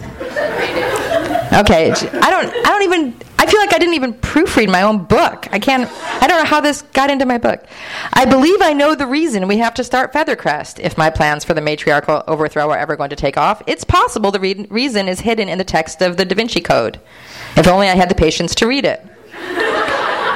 Okay, 1.52 1.92
I 1.92 2.30
don't. 2.30 2.52
I 2.52 2.62
don't 2.62 2.82
even. 2.82 3.14
I 3.38 3.46
feel 3.46 3.60
like 3.60 3.72
I 3.72 3.78
didn't 3.78 3.94
even 3.94 4.14
proofread 4.14 4.68
my 4.68 4.82
own 4.82 5.04
book. 5.04 5.46
I 5.52 5.60
can't. 5.60 5.88
I 6.20 6.26
don't 6.26 6.38
know 6.38 6.48
how 6.48 6.60
this 6.60 6.82
got 6.82 7.10
into 7.10 7.26
my 7.26 7.38
book. 7.38 7.64
I 8.12 8.24
believe 8.24 8.60
I 8.60 8.72
know 8.72 8.96
the 8.96 9.06
reason 9.06 9.46
we 9.46 9.58
have 9.58 9.74
to 9.74 9.84
start 9.84 10.12
Feathercrest. 10.12 10.80
If 10.80 10.98
my 10.98 11.08
plans 11.08 11.44
for 11.44 11.54
the 11.54 11.60
matriarchal 11.60 12.24
overthrow 12.26 12.68
are 12.70 12.78
ever 12.78 12.96
going 12.96 13.10
to 13.10 13.16
take 13.16 13.36
off, 13.36 13.62
it's 13.68 13.84
possible 13.84 14.32
the 14.32 14.40
re- 14.40 14.66
reason 14.68 15.06
is 15.06 15.20
hidden 15.20 15.48
in 15.48 15.58
the 15.58 15.64
text 15.64 16.02
of 16.02 16.16
the 16.16 16.24
Da 16.24 16.34
Vinci 16.34 16.60
Code. 16.60 16.98
If 17.56 17.68
only 17.68 17.88
I 17.88 17.94
had 17.94 18.10
the 18.10 18.16
patience 18.16 18.56
to 18.56 18.66
read 18.66 18.84
it. 18.84 19.06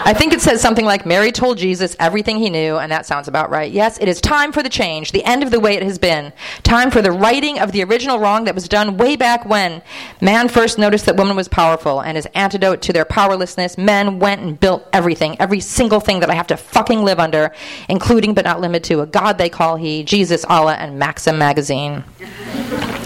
I 0.04 0.14
think 0.14 0.32
it 0.32 0.40
says 0.40 0.60
something 0.60 0.84
like 0.84 1.06
Mary 1.06 1.30
told 1.30 1.58
Jesus 1.58 1.94
everything 2.00 2.38
he 2.38 2.50
knew, 2.50 2.76
and 2.76 2.90
that 2.90 3.06
sounds 3.06 3.28
about 3.28 3.50
right. 3.50 3.70
Yes, 3.70 3.98
it 3.98 4.08
is 4.08 4.20
time 4.20 4.50
for 4.50 4.60
the 4.60 4.68
change, 4.68 5.12
the 5.12 5.24
end 5.24 5.44
of 5.44 5.52
the 5.52 5.60
way 5.60 5.74
it 5.74 5.82
has 5.84 5.96
been. 5.96 6.32
Time 6.64 6.90
for 6.90 7.00
the 7.00 7.12
righting 7.12 7.60
of 7.60 7.70
the 7.70 7.84
original 7.84 8.18
wrong 8.18 8.44
that 8.44 8.54
was 8.56 8.68
done 8.68 8.96
way 8.96 9.14
back 9.14 9.46
when 9.46 9.80
man 10.20 10.48
first 10.48 10.76
noticed 10.76 11.06
that 11.06 11.16
woman 11.16 11.36
was 11.36 11.46
powerful, 11.46 12.00
and 12.00 12.18
as 12.18 12.26
antidote 12.34 12.82
to 12.82 12.92
their 12.92 13.04
powerlessness, 13.04 13.78
men 13.78 14.18
went 14.18 14.40
and 14.40 14.58
built 14.58 14.88
everything, 14.92 15.36
every 15.40 15.60
single 15.60 16.00
thing 16.00 16.18
that 16.18 16.30
I 16.30 16.34
have 16.34 16.48
to 16.48 16.56
fucking 16.56 17.04
live 17.04 17.20
under, 17.20 17.52
including 17.88 18.34
but 18.34 18.44
not 18.44 18.60
limited 18.60 18.84
to 18.88 19.02
a 19.02 19.06
God 19.06 19.38
they 19.38 19.48
call 19.48 19.76
He, 19.76 20.02
Jesus, 20.02 20.44
Allah, 20.46 20.74
and 20.74 20.98
Maxim 20.98 21.38
magazine. 21.38 22.02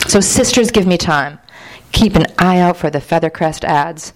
So, 0.07 0.21
sisters, 0.21 0.71
give 0.71 0.87
me 0.87 0.97
time. 0.97 1.41
Keep 1.93 2.17
an 2.17 2.27
eye 2.39 2.59
out 2.59 2.79
for 2.79 2.89
the 2.89 3.01
Feathercrest 3.01 3.65
ads 3.65 4.15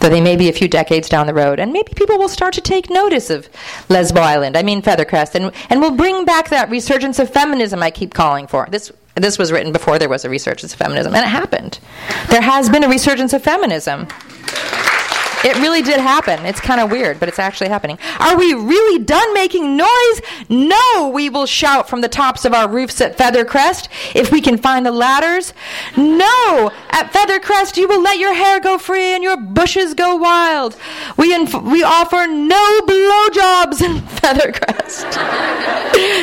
though 0.00 0.08
they 0.08 0.20
may 0.20 0.36
be 0.36 0.48
a 0.48 0.52
few 0.52 0.68
decades 0.68 1.08
down 1.08 1.26
the 1.26 1.34
road. 1.34 1.60
And 1.60 1.72
maybe 1.72 1.92
people 1.94 2.18
will 2.18 2.28
start 2.28 2.54
to 2.54 2.60
take 2.60 2.90
notice 2.90 3.30
of 3.30 3.48
Lesbo 3.88 4.18
Island, 4.18 4.56
I 4.56 4.62
mean 4.62 4.82
Feathercrest, 4.82 5.34
and, 5.34 5.52
and 5.70 5.80
we'll 5.80 5.96
bring 5.96 6.24
back 6.24 6.48
that 6.50 6.70
resurgence 6.70 7.18
of 7.18 7.30
feminism 7.30 7.82
I 7.82 7.90
keep 7.90 8.14
calling 8.14 8.46
for. 8.46 8.66
This, 8.70 8.90
this 9.14 9.38
was 9.38 9.52
written 9.52 9.72
before 9.72 9.98
there 9.98 10.08
was 10.08 10.24
a 10.24 10.30
resurgence 10.30 10.72
of 10.72 10.78
feminism, 10.78 11.14
and 11.14 11.24
it 11.24 11.28
happened. 11.28 11.78
There 12.28 12.42
has 12.42 12.68
been 12.68 12.84
a 12.84 12.88
resurgence 12.88 13.32
of 13.32 13.42
feminism. 13.42 14.08
It 15.42 15.56
really 15.56 15.80
did 15.80 16.00
happen. 16.00 16.44
It's 16.44 16.60
kind 16.60 16.80
of 16.82 16.90
weird, 16.90 17.18
but 17.18 17.28
it's 17.28 17.38
actually 17.38 17.70
happening. 17.70 17.98
Are 18.18 18.36
we 18.36 18.52
really 18.52 19.02
done 19.02 19.32
making 19.32 19.74
noise? 19.74 20.20
No, 20.50 21.10
we 21.14 21.30
will 21.30 21.46
shout 21.46 21.88
from 21.88 22.02
the 22.02 22.08
tops 22.08 22.44
of 22.44 22.52
our 22.52 22.68
roofs 22.68 23.00
at 23.00 23.16
Feathercrest 23.16 23.88
if 24.14 24.30
we 24.30 24.42
can 24.42 24.58
find 24.58 24.84
the 24.84 24.90
ladders. 24.92 25.54
No, 25.96 26.70
at 26.90 27.10
Feathercrest 27.12 27.78
you 27.78 27.88
will 27.88 28.02
let 28.02 28.18
your 28.18 28.34
hair 28.34 28.60
go 28.60 28.76
free 28.76 29.14
and 29.14 29.22
your 29.22 29.38
bushes 29.38 29.94
go 29.94 30.16
wild. 30.16 30.76
We 31.16 31.34
inf- 31.34 31.62
we 31.62 31.82
offer 31.82 32.26
no 32.26 32.80
blowjobs 32.82 33.82
in 33.82 33.96
Feathercrest. 34.20 35.16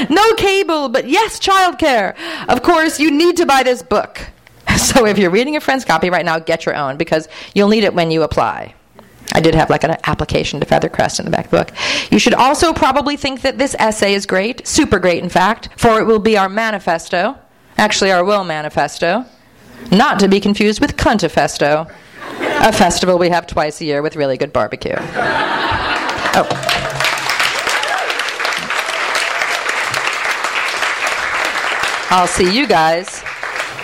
no 0.11 0.33
cable, 0.35 0.89
but 0.89 1.07
yes, 1.07 1.39
childcare. 1.39 2.15
Of 2.47 2.61
course, 2.61 2.99
you 2.99 3.09
need 3.09 3.37
to 3.37 3.47
buy 3.47 3.63
this 3.63 3.81
book. 3.81 4.19
So 4.77 5.07
if 5.07 5.17
you're 5.17 5.31
reading 5.31 5.55
a 5.55 5.59
friend's 5.59 5.83
copy 5.83 6.11
right 6.11 6.23
now, 6.23 6.37
get 6.37 6.65
your 6.67 6.75
own 6.75 6.97
because 6.97 7.27
you'll 7.55 7.69
need 7.69 7.83
it 7.83 7.95
when 7.95 8.11
you 8.11 8.21
apply. 8.21 8.75
I 9.33 9.41
did 9.41 9.55
have 9.55 9.69
like 9.69 9.83
an 9.83 9.97
application 10.05 10.59
to 10.59 10.65
Feathercrest 10.65 11.19
in 11.19 11.25
the 11.25 11.31
back 11.31 11.49
book. 11.49 11.71
You 12.11 12.19
should 12.19 12.33
also 12.33 12.73
probably 12.73 13.17
think 13.17 13.41
that 13.41 13.57
this 13.57 13.75
essay 13.77 14.13
is 14.13 14.25
great, 14.25 14.65
super 14.67 14.99
great, 14.99 15.21
in 15.21 15.29
fact, 15.29 15.69
for 15.77 15.99
it 15.99 16.05
will 16.05 16.19
be 16.19 16.37
our 16.37 16.49
manifesto, 16.49 17.37
actually, 17.77 18.11
our 18.11 18.23
will 18.23 18.43
manifesto, 18.43 19.25
not 19.91 20.19
to 20.19 20.27
be 20.27 20.39
confused 20.39 20.81
with 20.81 20.97
Cuntifesto, 20.97 21.91
a 22.39 22.71
festival 22.71 23.17
we 23.17 23.29
have 23.29 23.45
twice 23.47 23.79
a 23.81 23.85
year 23.85 24.01
with 24.01 24.15
really 24.15 24.37
good 24.37 24.51
barbecue. 24.53 24.95
Oh. 26.39 26.47
I'll 32.09 32.27
see 32.27 32.49
you 32.49 32.65
guys 32.65 33.21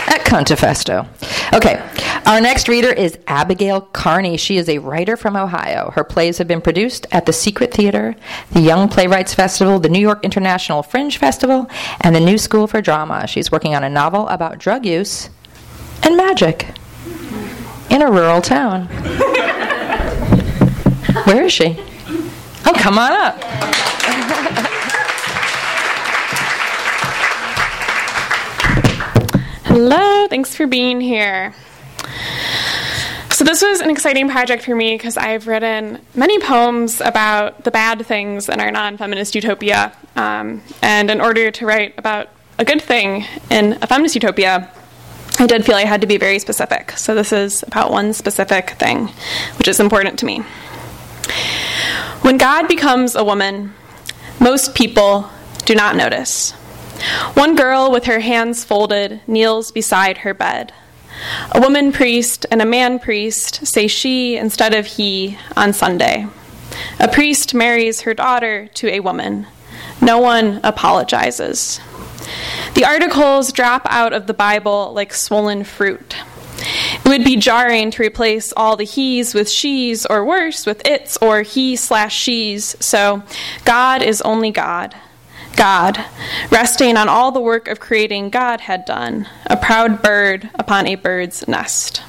at 0.08 0.22
Cuntifesto. 0.26 1.08
Okay, 1.54 1.82
our 2.26 2.40
next 2.40 2.68
reader 2.68 2.92
is 2.92 3.18
Abigail 3.28 3.82
Carney. 3.82 4.38
She 4.38 4.58
is 4.58 4.70
a 4.70 4.78
writer 4.78 5.18
from 5.18 5.36
Ohio. 5.36 5.92
Her 5.92 6.04
plays 6.04 6.38
have 6.38 6.48
been 6.48 6.62
produced 6.62 7.06
at 7.12 7.26
the 7.26 7.34
Secret 7.34 7.74
Theater, 7.74 8.16
the 8.52 8.62
Young 8.62 8.88
Playwrights 8.88 9.34
Festival, 9.34 9.80
the 9.80 9.90
New 9.90 10.00
York 10.00 10.24
International 10.24 10.84
Fringe 10.84 11.18
Festival, 11.18 11.70
and 12.02 12.16
the 12.16 12.22
New 12.22 12.38
School 12.38 12.68
for 12.68 12.82
Drama. 12.82 13.28
She's 13.28 13.52
working 13.52 13.76
on 13.76 13.84
a 13.84 13.90
novel 13.90 14.28
about 14.30 14.58
drug 14.58 14.86
use 14.86 15.30
and 16.04 16.16
magic 16.16 16.68
in 17.90 18.02
a 18.02 18.10
rural 18.10 18.42
town. 18.42 18.86
Where 21.26 21.44
is 21.44 21.52
she? 21.52 21.78
Oh, 22.66 22.74
come 22.78 22.98
on 22.98 23.12
up. 23.12 23.44
Hello, 29.66 30.28
thanks 30.28 30.56
for 30.56 30.68
being 30.68 31.02
here. 31.02 31.54
So, 33.32 33.44
this 33.44 33.64
was 33.64 33.82
an 33.82 33.90
exciting 33.90 34.30
project 34.30 34.64
for 34.64 34.76
me 34.76 34.94
because 34.96 35.18
I've 35.18 35.48
written 35.48 36.00
many 36.14 36.40
poems 36.40 37.02
about 37.02 37.64
the 37.64 37.72
bad 37.72 38.06
things 38.06 38.48
in 38.48 38.62
our 38.62 38.70
non 38.70 38.98
feminist 38.98 39.34
utopia. 39.34 39.92
Um, 40.16 40.62
and 40.84 41.10
in 41.10 41.20
order 41.20 41.50
to 41.50 41.66
write 41.66 41.96
about 41.98 42.30
a 42.60 42.66
good 42.66 42.82
thing 42.82 43.26
in 43.50 43.74
a 43.82 43.88
feminist 43.88 44.14
utopia, 44.14 44.70
I 45.40 45.48
did 45.48 45.66
feel 45.66 45.76
I 45.76 45.86
had 45.86 46.02
to 46.02 46.08
be 46.08 46.18
very 46.18 46.38
specific. 46.38 46.92
So, 46.92 47.16
this 47.16 47.34
is 47.34 47.64
about 47.64 47.92
one 47.92 48.14
specific 48.14 48.72
thing, 48.72 49.08
which 49.58 49.68
is 49.68 49.80
important 49.80 50.20
to 50.20 50.26
me. 50.28 50.44
When 52.22 52.38
God 52.38 52.68
becomes 52.68 53.16
a 53.16 53.24
woman, 53.24 53.74
most 54.40 54.76
people 54.76 55.30
do 55.66 55.74
not 55.74 55.96
notice. 55.96 56.52
One 57.34 57.56
girl 57.56 57.92
with 57.92 58.06
her 58.06 58.20
hands 58.20 58.64
folded 58.64 59.22
kneels 59.28 59.72
beside 59.72 60.20
her 60.20 60.34
bed. 60.34 60.72
A 61.52 61.60
woman 61.60 61.92
priest 61.92 62.46
and 62.52 62.62
a 62.62 62.66
man 62.66 63.00
priest 63.00 63.66
say 63.66 63.88
she 63.88 64.38
instead 64.38 64.74
of 64.74 64.86
he 64.86 65.38
on 65.56 65.74
Sunday. 65.74 66.28
A 67.00 67.08
priest 67.08 67.54
marries 67.54 68.02
her 68.02 68.14
daughter 68.14 68.68
to 68.76 68.88
a 68.90 69.00
woman. 69.00 69.48
No 70.02 70.20
one 70.20 70.60
apologizes. 70.64 71.80
The 72.74 72.86
articles 72.86 73.52
drop 73.52 73.86
out 73.90 74.14
of 74.14 74.28
the 74.28 74.34
Bible 74.34 74.92
like 74.94 75.14
swollen 75.14 75.64
fruit. 75.64 76.16
It 76.58 77.10
would 77.10 77.24
be 77.24 77.36
jarring 77.36 77.92
to 77.92 78.04
replace 78.04 78.54
all 78.54 78.76
the 78.76 78.84
he's 78.84 79.34
with 79.34 79.50
she's, 79.50 80.06
or 80.06 80.26
worse, 80.26 80.66
with 80.66 80.82
it's 80.86 81.18
or 81.18 81.42
he 81.42 81.76
slash 81.76 82.16
she's. 82.16 82.76
So, 82.84 83.24
God 83.66 84.02
is 84.02 84.22
only 84.22 84.52
God. 84.52 84.96
God, 85.56 86.04
resting 86.52 86.98
on 86.98 87.10
all 87.10 87.32
the 87.32 87.42
work 87.42 87.68
of 87.68 87.80
creating 87.80 88.30
God 88.30 88.62
had 88.62 88.86
done, 88.86 89.28
a 89.46 89.58
proud 89.58 90.02
bird 90.02 90.50
upon 90.56 90.88
a 90.88 90.96
bird's 90.96 91.48
nest. 91.48 92.02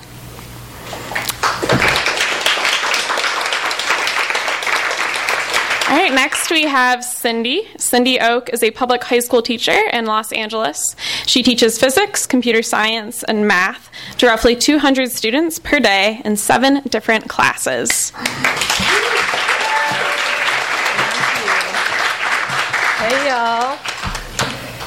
All 5.87 6.01
right, 6.01 6.13
next 6.13 6.51
we 6.51 6.63
have 6.63 7.05
Cindy. 7.05 7.69
Cindy 7.77 8.19
Ok 8.19 8.51
is 8.53 8.63
a 8.63 8.71
public 8.71 9.05
high 9.05 9.21
school 9.21 9.43
teacher 9.43 9.79
in 9.93 10.07
Los 10.07 10.33
Angeles. 10.33 10.97
She 11.27 11.43
teaches 11.43 11.79
physics, 11.79 12.27
computer 12.27 12.63
science, 12.63 13.23
and 13.23 13.47
math 13.47 13.91
to 14.19 14.27
roughly 14.27 14.57
200 14.57 15.13
students 15.13 15.59
per 15.59 15.79
day 15.79 16.21
in 16.25 16.37
seven 16.37 16.83
different 16.89 17.29
classes. 17.29 18.13
Hey, 23.05 23.29
y'all. 23.29 23.77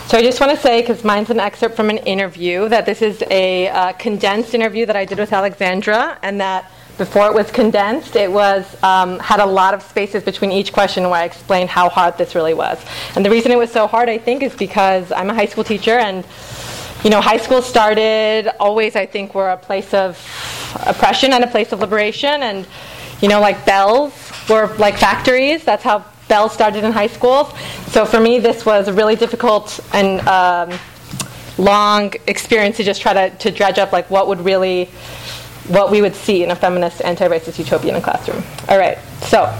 So 0.08 0.18
I 0.18 0.24
just 0.24 0.42
want 0.42 0.52
to 0.52 0.58
say, 0.58 0.82
because 0.82 1.04
mine's 1.04 1.30
an 1.30 1.40
excerpt 1.40 1.76
from 1.76 1.92
an 1.92 2.00
interview, 2.00 2.68
that 2.68 2.84
this 2.84 3.04
is 3.04 3.24
a 3.30 3.68
uh, 3.70 3.94
condensed 3.94 4.56
interview 4.56 4.88
that 4.88 4.96
I 4.96 5.06
did 5.06 5.20
with 5.20 5.32
Alexandra, 5.32 6.18
and 6.24 6.42
that 6.42 6.72
before 6.98 7.28
it 7.28 7.36
was 7.36 7.52
condensed, 7.52 8.16
it 8.16 8.32
was 8.32 8.66
um, 8.82 9.20
had 9.20 9.40
a 9.40 9.46
lot 9.46 9.76
of 9.76 9.84
spaces 9.84 10.24
between 10.24 10.52
each 10.52 10.74
question 10.74 11.04
where 11.04 11.20
I 11.22 11.26
explained 11.26 11.70
how 11.70 11.90
hard 11.90 12.18
this 12.18 12.34
really 12.34 12.56
was. 12.56 12.84
And 13.16 13.24
the 13.24 13.30
reason 13.30 13.52
it 13.52 13.58
was 13.60 13.72
so 13.72 13.86
hard, 13.86 14.10
I 14.10 14.18
think, 14.18 14.42
is 14.42 14.56
because 14.56 15.12
I'm 15.12 15.30
a 15.30 15.36
high 15.36 15.46
school 15.46 15.64
teacher, 15.64 16.00
and 16.00 16.26
you 17.04 17.12
know, 17.12 17.22
high 17.22 17.38
school 17.38 17.62
started 17.62 18.50
always, 18.60 18.96
I 18.96 19.06
think, 19.06 19.36
were 19.36 19.52
a 19.52 19.58
place 19.58 19.94
of 19.94 20.18
oppression 20.88 21.34
and 21.34 21.44
a 21.44 21.48
place 21.48 21.72
of 21.72 21.82
liberation, 21.82 22.42
and 22.42 22.66
you 23.22 23.30
know, 23.30 23.42
like 23.42 23.64
bells 23.64 24.12
were 24.50 24.76
like 24.78 24.98
factories. 24.98 25.64
That's 25.64 25.84
how 25.84 26.04
bells 26.28 26.54
started 26.54 26.84
in 26.84 26.92
high 26.92 27.08
schools. 27.08 27.52
So 27.88 28.06
for 28.06 28.20
me, 28.20 28.40
this 28.40 28.66
was 28.66 28.88
a 28.88 28.94
really 28.94 29.16
difficult 29.16 29.80
and 29.94 30.20
um, 30.28 30.80
long 31.58 32.14
experience 32.28 32.78
to 32.78 32.84
just 32.84 33.02
try 33.02 33.14
to, 33.14 33.36
to 33.38 33.52
dredge 33.52 33.80
up 33.80 33.92
like 33.92 34.10
what 34.10 34.28
would 34.28 34.42
really 34.42 34.90
what 35.68 35.92
we 35.92 36.02
would 36.02 36.16
see 36.16 36.44
in 36.44 36.52
a 36.52 36.56
feminist 36.56 37.02
anti-racist 37.02 37.60
utopia 37.60 37.92
in 37.92 37.98
a 37.98 38.02
classroom. 38.02 38.42
All 38.70 38.78
right, 38.78 38.98
so 39.24 39.54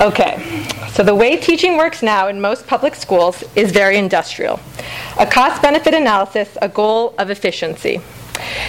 okay, 0.00 0.66
so 0.92 1.02
the 1.02 1.14
way 1.14 1.36
teaching 1.36 1.76
works 1.76 2.02
now 2.02 2.28
in 2.28 2.40
most 2.40 2.66
public 2.66 2.94
schools 2.94 3.42
is 3.56 3.72
very 3.72 3.96
industrial. 3.96 4.60
A 5.18 5.26
cost-benefit 5.26 5.94
analysis, 5.94 6.56
a 6.62 6.68
goal 6.68 7.14
of 7.18 7.30
efficiency. 7.30 8.00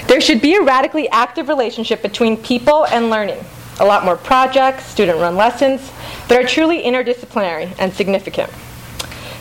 There 0.08 0.22
should 0.22 0.42
be 0.42 0.56
a 0.56 0.62
radically 0.62 1.08
active 1.10 1.48
relationship 1.48 2.02
between 2.02 2.38
people 2.38 2.86
and 2.88 3.10
learning. 3.10 3.44
A 3.80 3.86
lot 3.86 4.06
more 4.06 4.16
projects, 4.16 4.86
student-run 4.86 5.36
lessons 5.36 5.92
that 6.28 6.44
are 6.44 6.48
truly 6.48 6.84
interdisciplinary 6.84 7.74
and 7.78 7.94
significant. 7.94 8.50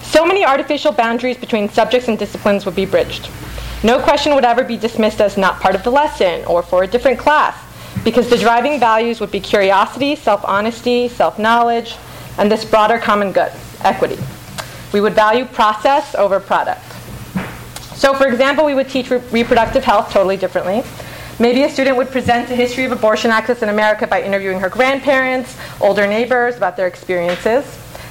So 0.03 0.25
many 0.25 0.45
artificial 0.45 0.93
boundaries 0.93 1.37
between 1.37 1.69
subjects 1.69 2.09
and 2.09 2.19
disciplines 2.19 2.67
would 2.67 2.75
be 2.75 2.87
bridged. 2.87 3.29
No 3.83 4.01
question 4.01 4.35
would 4.35 4.45
ever 4.45 4.65
be 4.65 4.77
dismissed 4.77 5.21
as 5.21 5.37
not 5.37 5.61
part 5.61 5.75
of 5.75 5.85
the 5.85 5.91
lesson 5.91 6.45
or 6.47 6.63
for 6.63 6.83
a 6.83 6.87
different 6.87 7.19
class, 7.19 7.57
because 8.03 8.29
the 8.29 8.39
driving 8.39 8.81
values 8.81 9.21
would 9.21 9.31
be 9.31 9.41
curiosity, 9.41 10.17
self 10.17 10.45
honesty, 10.45 11.09
self 11.09 11.39
knowledge, 11.39 11.97
and 12.39 12.51
this 12.51 12.65
broader 12.65 12.99
common 12.99 13.31
good, 13.31 13.53
equity. 13.83 14.19
We 14.93 15.01
would 15.01 15.15
value 15.15 15.45
process 15.45 16.15
over 16.15 16.41
product. 16.41 16.85
So, 17.95 18.15
for 18.15 18.27
example, 18.27 18.65
we 18.65 18.75
would 18.75 18.89
teach 18.89 19.11
re- 19.11 19.23
reproductive 19.31 19.85
health 19.85 20.11
totally 20.13 20.37
differently. 20.37 20.83
Maybe 21.39 21.65
a 21.65 21.71
student 21.71 21.97
would 21.97 22.11
present 22.11 22.51
a 22.51 22.55
history 22.55 22.85
of 22.85 22.93
abortion 22.93 23.31
access 23.31 23.63
in 23.63 23.69
America 23.69 24.07
by 24.07 24.23
interviewing 24.23 24.61
her 24.61 24.69
grandparents, 24.69 25.57
older 25.81 26.07
neighbors 26.07 26.57
about 26.57 26.77
their 26.77 26.87
experiences. 26.87 27.65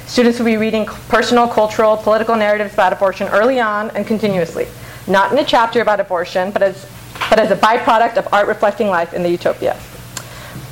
Students 0.06 0.38
would 0.38 0.44
be 0.44 0.58
reading 0.58 0.84
personal, 1.08 1.48
cultural, 1.48 1.96
political 1.96 2.36
narratives 2.36 2.74
about 2.74 2.92
abortion 2.92 3.28
early 3.28 3.60
on 3.60 3.90
and 3.90 4.06
continuously 4.06 4.66
not 5.06 5.32
in 5.32 5.38
a 5.38 5.44
chapter 5.44 5.80
about 5.80 6.00
abortion, 6.00 6.50
but 6.50 6.62
as, 6.62 6.86
but 7.30 7.38
as 7.38 7.50
a 7.50 7.56
byproduct 7.56 8.16
of 8.16 8.32
art 8.32 8.48
reflecting 8.48 8.88
life 8.88 9.12
in 9.12 9.22
the 9.22 9.28
utopia. 9.28 9.78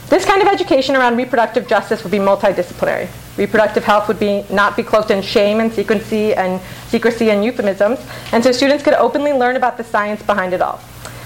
This 0.08 0.24
kind 0.24 0.42
of 0.42 0.48
education 0.48 0.94
around 0.94 1.16
reproductive 1.16 1.66
justice 1.66 2.02
would 2.02 2.12
be 2.12 2.18
multidisciplinary. 2.18 3.08
Reproductive 3.38 3.84
health 3.84 4.08
would 4.08 4.18
be 4.18 4.44
not 4.50 4.76
be 4.76 4.82
cloaked 4.82 5.10
in 5.10 5.22
shame 5.22 5.60
and 5.60 5.72
secrecy 5.72 6.34
and 6.34 6.60
secrecy 6.88 7.30
and 7.30 7.42
euphemisms, 7.44 7.98
and 8.32 8.44
so 8.44 8.52
students 8.52 8.84
could 8.84 8.94
openly 8.94 9.32
learn 9.32 9.56
about 9.56 9.78
the 9.78 9.84
science 9.84 10.22
behind 10.22 10.52
it 10.52 10.60
all. 10.60 10.80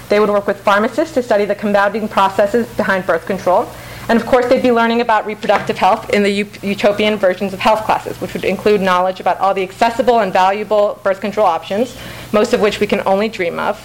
They 0.09 0.19
would 0.19 0.29
work 0.29 0.47
with 0.47 0.61
pharmacists 0.61 1.13
to 1.15 1.23
study 1.23 1.45
the 1.45 1.55
compounding 1.55 2.07
processes 2.07 2.67
behind 2.75 3.05
birth 3.05 3.25
control, 3.25 3.69
and 4.09 4.17
of 4.17 4.25
course, 4.25 4.45
they'd 4.45 4.63
be 4.63 4.71
learning 4.71 5.01
about 5.01 5.25
reproductive 5.25 5.77
health 5.77 6.09
in 6.11 6.23
the 6.23 6.31
utopian 6.61 7.17
versions 7.17 7.53
of 7.53 7.59
health 7.59 7.83
classes, 7.83 8.21
which 8.21 8.33
would 8.33 8.45
include 8.45 8.79
knowledge 8.79 9.19
about 9.19 9.37
all 9.39 9.53
the 9.53 9.63
accessible 9.63 10.19
and 10.19 10.31
valuable 10.31 10.97
birth 11.03 11.19
control 11.19 11.45
options, 11.45 11.97
most 12.31 12.53
of 12.53 12.61
which 12.61 12.79
we 12.79 12.87
can 12.87 13.01
only 13.05 13.27
dream 13.27 13.59
of, 13.59 13.77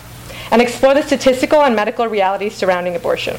and 0.53 0.63
explore 0.63 0.95
the 0.95 1.03
statistical 1.03 1.63
and 1.63 1.75
medical 1.75 2.07
realities 2.07 2.55
surrounding 2.55 2.95
abortion. 2.95 3.37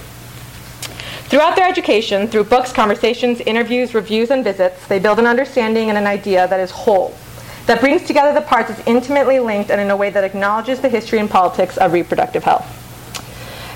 Throughout 1.29 1.55
their 1.55 1.67
education, 1.67 2.27
through 2.27 2.43
books, 2.43 2.73
conversations, 2.73 3.39
interviews, 3.41 3.95
reviews, 3.95 4.29
and 4.29 4.43
visits, 4.43 4.85
they 4.87 4.99
build 4.99 5.19
an 5.19 5.25
understanding 5.25 5.87
and 5.87 5.97
an 5.97 6.05
idea 6.05 6.47
that 6.49 6.59
is 6.59 6.69
whole, 6.69 7.15
that 7.65 7.79
brings 7.79 8.03
together 8.03 8.33
the 8.33 8.45
parts 8.45 8.69
as 8.69 8.87
intimately 8.87 9.39
linked 9.39 9.71
and 9.71 9.79
in 9.79 9.89
a 9.89 9.95
way 9.95 10.09
that 10.09 10.23
acknowledges 10.23 10.81
the 10.81 10.89
history 10.89 11.19
and 11.19 11.29
politics 11.29 11.77
of 11.77 11.93
reproductive 11.93 12.43
health. 12.43 12.79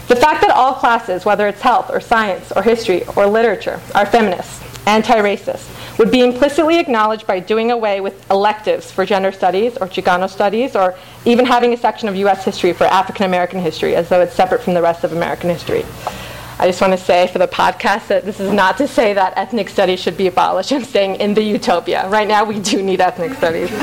The 0.08 0.16
fact 0.16 0.42
that 0.42 0.52
all 0.52 0.74
classes, 0.74 1.26
whether 1.26 1.48
it's 1.48 1.62
health 1.62 1.90
or 1.90 2.00
science 2.00 2.52
or 2.54 2.64
history 2.64 3.04
or 3.16 3.28
literature, 3.28 3.82
are 3.94 4.06
feminist, 4.06 4.64
anti 4.88 5.16
racist, 5.16 5.74
would 6.00 6.12
be 6.12 6.22
implicitly 6.22 6.80
acknowledged 6.80 7.28
by 7.28 7.40
doing 7.40 7.72
away 7.72 8.00
with 8.00 8.30
electives 8.30 8.92
for 8.92 9.06
gender 9.06 9.32
studies 9.32 9.76
or 9.78 9.88
Chicano 9.88 10.30
studies, 10.30 10.76
or 10.76 10.96
even 11.26 11.46
having 11.46 11.74
a 11.74 11.78
section 11.78 12.08
of 12.08 12.16
U.S. 12.16 12.46
history 12.46 12.72
for 12.72 12.86
African 12.86 13.26
American 13.26 13.60
history 13.60 13.96
as 13.96 14.08
though 14.08 14.22
it's 14.22 14.34
separate 14.34 14.62
from 14.62 14.76
the 14.76 14.82
rest 14.82 15.04
of 15.04 15.12
American 15.12 15.50
history. 15.50 15.84
I 16.60 16.66
just 16.66 16.82
want 16.82 16.94
to 16.94 16.98
say 16.98 17.28
for 17.28 17.38
the 17.38 17.48
podcast 17.48 18.08
that 18.08 18.26
this 18.26 18.40
is 18.40 18.52
not 18.52 18.78
to 18.78 18.88
say 18.88 19.14
that 19.14 19.34
ethnic 19.38 19.70
studies 19.70 20.00
should 20.00 20.18
be 20.18 20.26
abolished. 20.26 20.72
I'm 20.72 20.84
saying 20.84 21.18
in 21.18 21.36
the 21.36 21.44
utopia. 21.44 22.10
Right 22.10 22.28
now, 22.28 22.44
we 22.46 22.60
do 22.60 22.82
need 22.82 23.00
ethnic 23.00 23.36
studies. 23.36 23.72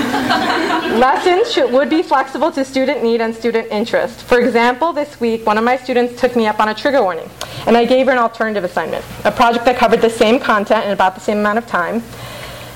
Lessons 0.98 1.52
should, 1.52 1.72
would 1.72 1.88
be 1.88 2.02
flexible 2.02 2.50
to 2.50 2.64
student 2.64 3.04
need 3.04 3.20
and 3.20 3.32
student 3.32 3.68
interest. 3.70 4.22
For 4.22 4.40
example, 4.40 4.92
this 4.92 5.20
week, 5.20 5.46
one 5.46 5.56
of 5.56 5.62
my 5.62 5.76
students 5.76 6.20
took 6.20 6.34
me 6.34 6.48
up 6.48 6.58
on 6.58 6.68
a 6.68 6.74
trigger 6.74 7.00
warning, 7.00 7.30
and 7.68 7.76
I 7.76 7.84
gave 7.84 8.06
her 8.06 8.12
an 8.12 8.18
alternative 8.18 8.64
assignment, 8.64 9.04
a 9.24 9.30
project 9.30 9.66
that 9.66 9.76
covered 9.76 10.00
the 10.00 10.10
same 10.10 10.40
content 10.40 10.84
in 10.84 10.90
about 10.90 11.14
the 11.14 11.20
same 11.20 11.38
amount 11.38 11.58
of 11.58 11.68
time. 11.68 12.02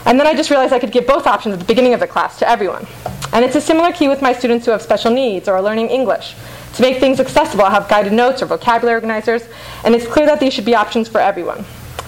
And 0.07 0.19
then 0.19 0.29
I 0.29 0.35
just 0.35 0.49
realized 0.51 0.73
I 0.73 0.79
could 0.79 0.93
give 0.93 1.09
both 1.09 1.27
options 1.27 1.55
at 1.55 1.59
the 1.59 1.67
beginning 1.67 1.93
of 1.93 1.99
the 1.99 2.07
class 2.07 2.39
to 2.39 2.49
everyone. 2.49 2.87
And 3.33 3.45
it's 3.45 3.57
a 3.57 3.61
similar 3.61 3.93
key 3.93 4.07
with 4.07 4.23
my 4.23 4.33
students 4.33 4.65
who 4.65 4.71
have 4.71 4.81
special 4.81 5.11
needs 5.11 5.49
or 5.49 5.55
are 5.55 5.63
learning 5.63 5.89
English. 5.89 6.37
To 6.75 6.83
make 6.83 6.99
things 6.99 7.19
accessible, 7.21 7.65
I 7.65 7.71
have 7.71 7.89
guided 7.89 8.13
notes 8.13 8.43
or 8.43 8.47
vocabulary 8.47 8.95
organizers, 8.95 9.43
and 9.85 9.95
it's 9.95 10.07
clear 10.07 10.27
that 10.27 10.41
these 10.41 10.53
should 10.53 10.65
be 10.65 10.75
options 10.75 11.09
for 11.09 11.21
everyone. 11.21 11.65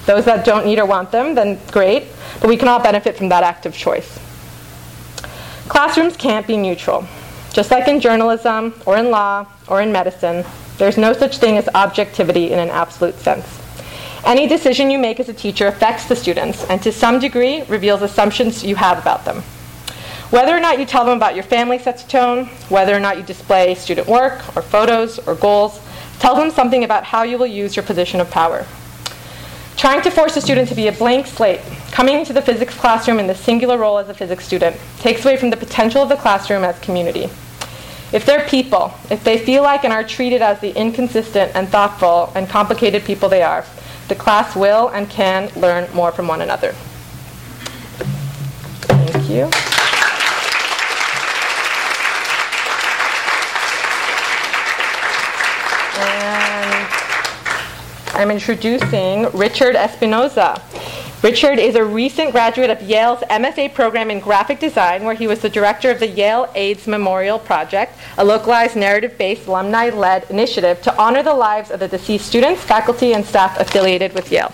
Those 0.07 0.25
that 0.25 0.45
don't 0.45 0.65
need 0.65 0.79
or 0.79 0.87
want 0.87 1.11
them, 1.11 1.35
then 1.35 1.59
great, 1.71 2.05
but 2.41 2.49
we 2.49 2.57
can 2.57 2.69
all 2.69 2.81
benefit 2.81 3.17
from 3.17 3.29
that 3.31 3.43
active 3.43 3.75
choice. 3.75 4.19
Classrooms 5.69 6.17
can't 6.17 6.47
be 6.47 6.57
neutral. 6.57 7.07
Just 7.53 7.71
like 7.71 7.89
in 7.89 8.01
journalism, 8.01 8.75
or 8.87 8.97
in 8.97 9.11
law, 9.11 9.47
or 9.69 9.81
in 9.81 9.93
medicine, 9.93 10.45
there's 10.79 10.97
no 10.97 11.13
such 11.13 11.39
thing 11.39 11.59
as 11.59 11.69
objectivity 11.75 12.53
in 12.53 12.59
an 12.59 12.71
absolute 12.71 13.17
sense. 13.17 13.61
Any 14.25 14.47
decision 14.47 14.91
you 14.91 14.99
make 14.99 15.19
as 15.19 15.29
a 15.29 15.35
teacher 15.35 15.67
affects 15.67 16.07
the 16.07 16.17
students 16.17 16.65
and 16.65 16.83
to 16.83 16.93
some 16.93 17.19
degree 17.19 17.63
reveals 17.63 18.03
assumptions 18.03 18.63
you 18.63 18.77
have 18.77 18.99
about 18.99 19.25
them. 19.25 19.43
Whether 20.31 20.57
or 20.57 20.61
not 20.61 20.79
you 20.79 20.87
tell 20.87 21.05
them 21.05 21.17
about 21.17 21.35
your 21.35 21.43
family 21.43 21.81
sets 21.81 22.05
a 22.05 22.09
tone, 22.09 22.47
whether 22.69 22.95
or 22.95 23.01
not 23.01 23.17
you 23.17 23.25
display 23.25 23.75
student 23.75 24.07
work 24.07 24.57
or 24.57 24.63
photos 24.63 25.19
or 25.19 25.35
goals, 25.35 25.81
tell 26.21 26.37
them 26.37 26.53
something 26.53 26.85
about 26.85 27.03
how 27.03 27.25
you 27.25 27.37
will 27.37 27.49
use 27.49 27.75
your 27.75 27.85
position 27.85 28.21
of 28.21 28.31
power. 28.31 28.65
Trying 29.77 30.03
to 30.03 30.11
force 30.11 30.37
a 30.37 30.41
student 30.41 30.69
to 30.69 30.77
be 30.77 30.87
a 30.87 30.93
blank 30.93 31.27
slate, 31.27 31.61
coming 31.91 32.17
into 32.17 32.33
the 32.33 32.43
physics 32.43 32.75
classroom 32.75 33.19
in 33.19 33.27
the 33.27 33.35
singular 33.35 33.77
role 33.77 33.99
as 33.99 34.09
a 34.09 34.15
physics 34.15 34.45
student, 34.45 34.77
takes 34.99 35.25
away 35.25 35.37
from 35.37 35.51
the 35.51 35.57
potential 35.57 36.01
of 36.01 36.09
the 36.09 36.17
classroom 36.17 36.63
as 36.63 36.79
community. 36.79 37.25
If 38.13 38.25
they're 38.25 38.47
people, 38.47 38.95
if 39.11 39.25
they 39.25 39.39
feel 39.39 39.65
like 39.65 39.83
and 39.83 39.93
are 39.93 40.05
treated 40.05 40.43
as 40.43 40.61
the 40.61 40.77
inconsistent 40.79 41.57
and 41.57 41.69
thoughtful 41.69 42.31
and 42.37 42.49
complicated 42.49 43.05
people 43.05 43.29
they 43.29 43.43
are, 43.43 43.65
the 44.07 44.15
class 44.15 44.55
will 44.55 44.89
and 44.89 45.11
can 45.11 45.51
learn 45.57 45.93
more 45.93 46.13
from 46.13 46.29
one 46.29 46.41
another. 46.41 46.73
Thank 48.87 49.29
you. 49.29 49.80
I'm 58.21 58.31
introducing 58.31 59.31
Richard 59.31 59.75
Espinoza. 59.77 60.61
Richard 61.23 61.59
is 61.59 61.75
a 61.75 61.83
recent 61.83 62.33
graduate 62.33 62.69
of 62.69 62.83
Yale's 62.83 63.21
MFA 63.21 63.73
program 63.73 64.11
in 64.11 64.21
graphic 64.21 64.61
design, 64.61 65.05
where 65.05 65.15
he 65.15 65.27
was 65.27 65.39
the 65.39 65.49
director 65.49 65.91
of 65.91 66.01
the 66.01 66.07
Yale 66.07 66.47
AIDS 66.55 66.87
Memorial 66.87 67.39
Project, 67.39 67.97
a 68.19 68.25
localized 68.25 68.77
narrative 68.77 69.17
based 69.17 69.47
alumni 69.47 69.89
led 69.89 70.31
initiative 70.31 70.83
to 70.83 70.95
honor 70.99 71.23
the 71.23 71.33
lives 71.33 71.71
of 71.71 71.81
the 71.81 71.89
deceased 71.89 72.27
students, 72.27 72.63
faculty, 72.63 73.15
and 73.15 73.25
staff 73.25 73.59
affiliated 73.59 74.13
with 74.13 74.31
Yale. 74.31 74.53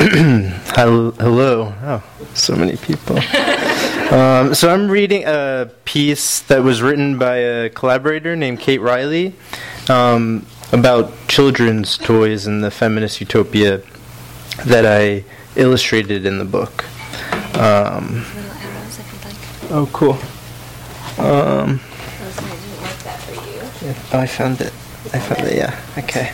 Hello. 0.74 1.72
Oh, 1.84 2.02
so 2.34 2.56
many 2.56 2.76
people. 2.76 3.20
um, 4.10 4.54
so 4.54 4.72
I'm 4.72 4.90
reading 4.90 5.24
a 5.26 5.70
piece 5.84 6.40
that 6.40 6.62
was 6.62 6.82
written 6.82 7.18
by 7.18 7.36
a 7.36 7.70
collaborator 7.70 8.36
named 8.36 8.60
Kate 8.60 8.80
Riley 8.80 9.34
um, 9.88 10.46
about 10.72 11.12
children's 11.28 11.98
toys 11.98 12.46
and 12.46 12.62
the 12.62 12.70
feminist 12.70 13.20
utopia 13.20 13.82
that 14.64 14.86
I 14.86 15.24
illustrated 15.56 16.24
in 16.26 16.38
the 16.38 16.44
book. 16.44 16.84
Um, 17.54 18.24
oh, 19.70 19.88
cool. 19.92 20.14
Um, 21.18 21.80
I 21.80 22.30
didn't 22.40 22.82
like 22.82 22.98
that 23.04 23.20
for 23.20 23.34
you. 24.14 24.20
I 24.20 24.26
found 24.26 24.60
it. 24.60 24.72
I 25.12 25.18
found 25.18 25.48
it, 25.48 25.56
yeah. 25.56 25.80
Okay. 25.98 26.32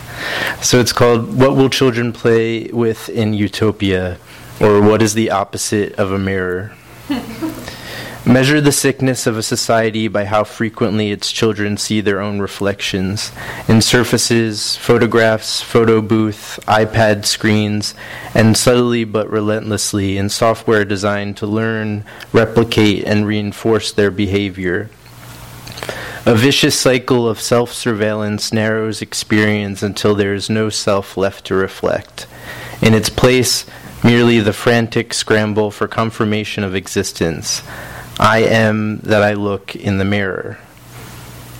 So 0.62 0.80
it's 0.80 0.92
called 0.92 1.38
What 1.38 1.56
Will 1.56 1.70
Children 1.70 2.12
Play 2.12 2.64
With 2.68 3.08
in 3.08 3.34
Utopia? 3.34 4.18
Or 4.60 4.80
What 4.80 5.02
is 5.02 5.14
the 5.14 5.30
Opposite 5.30 5.94
of 5.94 6.12
a 6.12 6.18
Mirror? 6.18 6.72
Measure 8.26 8.60
the 8.60 8.72
sickness 8.72 9.26
of 9.26 9.36
a 9.36 9.42
society 9.42 10.08
by 10.08 10.24
how 10.24 10.44
frequently 10.44 11.10
its 11.10 11.30
children 11.30 11.76
see 11.76 12.00
their 12.00 12.22
own 12.22 12.38
reflections 12.40 13.30
in 13.68 13.82
surfaces, 13.82 14.76
photographs, 14.76 15.60
photo 15.60 16.00
booth, 16.00 16.58
iPad 16.66 17.26
screens, 17.26 17.94
and 18.34 18.56
subtly 18.56 19.04
but 19.04 19.28
relentlessly 19.28 20.16
in 20.16 20.30
software 20.30 20.86
designed 20.86 21.36
to 21.36 21.46
learn, 21.46 22.02
replicate, 22.32 23.04
and 23.04 23.26
reinforce 23.26 23.92
their 23.92 24.10
behavior. 24.10 24.88
A 26.24 26.34
vicious 26.34 26.78
cycle 26.78 27.28
of 27.28 27.38
self 27.38 27.74
surveillance 27.74 28.50
narrows 28.50 29.02
experience 29.02 29.82
until 29.82 30.14
there 30.14 30.32
is 30.32 30.48
no 30.48 30.70
self 30.70 31.18
left 31.18 31.44
to 31.46 31.54
reflect. 31.54 32.26
In 32.80 32.94
its 32.94 33.10
place, 33.10 33.66
merely 34.04 34.38
the 34.38 34.52
frantic 34.52 35.12
scramble 35.12 35.70
for 35.72 35.88
confirmation 35.88 36.62
of 36.62 36.74
existence. 36.74 37.62
I 38.20 38.38
am 38.44 38.98
that 38.98 39.22
I 39.22 39.32
look 39.32 39.74
in 39.74 39.98
the 39.98 40.04
mirror. 40.04 40.58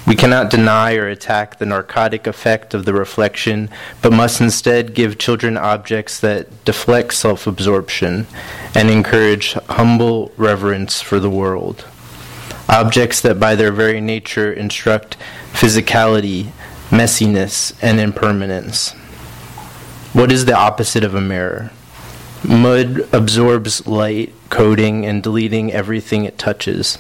We 0.07 0.15
cannot 0.15 0.51
deny 0.51 0.95
or 0.95 1.09
attack 1.09 1.59
the 1.59 1.67
narcotic 1.67 2.27
effect 2.27 2.75
of 2.75 2.85
the 2.85 2.93
reflection, 2.93 3.71
but 4.03 4.13
must 4.13 4.41
instead 4.41 4.95
give 4.95 5.19
children 5.19 5.57
objects 5.57 6.21
that 6.21 6.65
deflect 6.65 7.15
self 7.15 7.47
absorption 7.47 8.27
and 8.75 8.91
encourage 8.91 9.55
humble 9.55 10.31
reverence 10.37 11.01
for 11.01 11.19
the 11.19 11.31
world 11.31 11.87
objects 12.69 13.21
that 13.21 13.39
by 13.39 13.55
their 13.55 13.73
very 13.73 14.01
nature 14.01 14.53
instruct 14.53 15.17
physicality, 15.53 16.51
messiness, 16.91 17.77
and 17.83 18.01
impermanence. 18.01 18.93
What 20.13 20.33
is 20.33 20.45
the 20.45 20.57
opposite 20.57 21.05
of 21.05 21.15
a 21.15 21.21
mirror? 21.21 21.71
Mud 22.47 23.09
absorbs 23.13 23.87
light, 23.87 24.33
coating 24.51 25.07
and 25.07 25.23
deleting 25.23 25.73
everything 25.73 26.25
it 26.25 26.39
touches. 26.39 26.99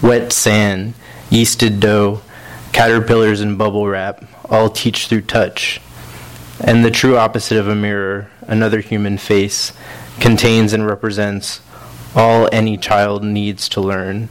Wet 0.00 0.32
sand, 0.32 0.94
yeasted 1.30 1.80
dough, 1.80 2.22
caterpillars 2.72 3.40
and 3.40 3.58
bubble 3.58 3.88
wrap 3.88 4.24
all 4.50 4.68
teach 4.68 5.06
through 5.06 5.22
touch. 5.22 5.80
And 6.60 6.84
the 6.84 6.90
true 6.90 7.16
opposite 7.16 7.58
of 7.58 7.68
a 7.68 7.74
mirror, 7.74 8.30
another 8.42 8.80
human 8.80 9.18
face, 9.18 9.72
contains 10.20 10.72
and 10.72 10.86
represents 10.86 11.60
all 12.14 12.48
any 12.52 12.76
child 12.76 13.22
needs 13.22 13.68
to 13.70 13.80
learn 13.80 14.28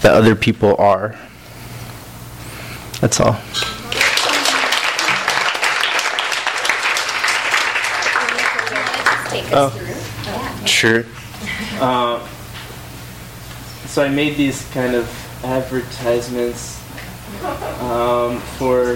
that 0.00 0.14
other 0.14 0.34
people 0.34 0.74
are. 0.76 1.18
That's 3.00 3.20
all. 3.20 3.40
Oh, 9.52 10.64
sure. 10.64 11.04
Uh, 11.80 12.24
so 13.86 14.04
I 14.04 14.08
made 14.08 14.36
these 14.36 14.68
kind 14.70 14.94
of 14.94 15.08
advertisements 15.44 16.78
um, 17.80 18.38
for. 18.58 18.94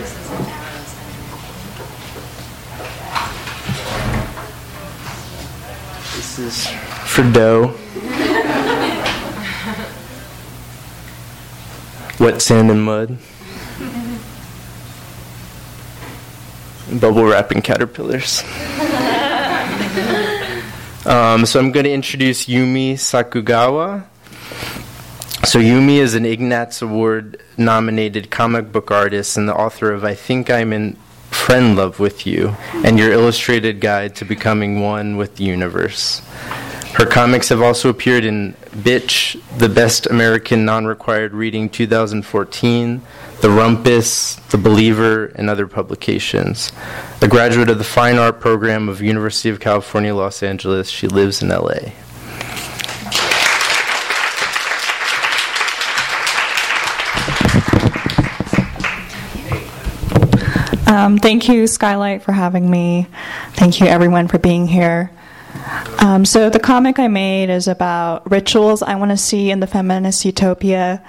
This 6.14 6.38
is 6.38 6.66
for 7.06 7.22
dough. 7.32 7.74
wet 12.20 12.40
sand 12.40 12.70
and 12.70 12.84
mud. 12.84 13.18
Bubble 17.00 17.24
wrapping 17.24 17.60
caterpillars. 17.60 18.44
um, 21.06 21.44
so 21.44 21.60
I'm 21.60 21.72
going 21.72 21.84
to 21.84 21.92
introduce 21.92 22.46
Yumi 22.46 22.94
Sakugawa. 22.94 24.04
So 25.44 25.58
Yumi 25.58 25.98
is 25.98 26.14
an 26.14 26.24
Ignatz 26.24 26.80
Award 26.80 27.42
nominated 27.58 28.30
comic 28.30 28.72
book 28.72 28.90
artist 28.90 29.36
and 29.36 29.48
the 29.48 29.54
author 29.54 29.92
of 29.92 30.04
I 30.04 30.14
Think 30.14 30.50
I'm 30.50 30.72
in 30.72 30.96
Friend 31.30 31.76
Love 31.76 32.00
with 32.00 32.26
You 32.26 32.56
and 32.84 32.98
Your 32.98 33.12
Illustrated 33.12 33.80
Guide 33.80 34.16
to 34.16 34.24
Becoming 34.24 34.80
One 34.80 35.16
with 35.18 35.36
the 35.36 35.44
Universe. 35.44 36.20
Her 36.94 37.04
comics 37.04 37.48
have 37.50 37.60
also 37.60 37.90
appeared 37.90 38.24
in 38.24 38.54
Bitch, 38.70 39.38
The 39.58 39.68
Best 39.68 40.06
American 40.06 40.64
Non 40.64 40.86
Required 40.86 41.32
Reading 41.34 41.68
2014, 41.68 43.02
The 43.44 43.50
Rumpus, 43.50 44.36
The 44.48 44.56
Believer, 44.56 45.26
and 45.26 45.50
other 45.50 45.66
publications. 45.66 46.72
A 47.20 47.28
graduate 47.28 47.68
of 47.68 47.76
the 47.76 47.84
Fine 47.84 48.16
Art 48.16 48.40
Program 48.40 48.88
of 48.88 49.02
University 49.02 49.50
of 49.50 49.60
California, 49.60 50.14
Los 50.14 50.42
Angeles, 50.42 50.88
she 50.88 51.08
lives 51.08 51.42
in 51.42 51.50
LA. 51.50 51.92
Um, 60.86 61.18
thank 61.18 61.46
you, 61.46 61.66
Skylight, 61.66 62.22
for 62.22 62.32
having 62.32 62.70
me. 62.70 63.08
Thank 63.52 63.78
you, 63.78 63.86
everyone, 63.86 64.26
for 64.26 64.38
being 64.38 64.66
here. 64.66 65.10
Um, 65.98 66.24
so 66.24 66.48
the 66.48 66.60
comic 66.60 66.98
I 66.98 67.08
made 67.08 67.50
is 67.50 67.68
about 67.68 68.30
rituals 68.30 68.80
I 68.80 68.94
want 68.94 69.10
to 69.10 69.18
see 69.18 69.50
in 69.50 69.60
the 69.60 69.66
feminist 69.66 70.24
utopia. 70.24 71.04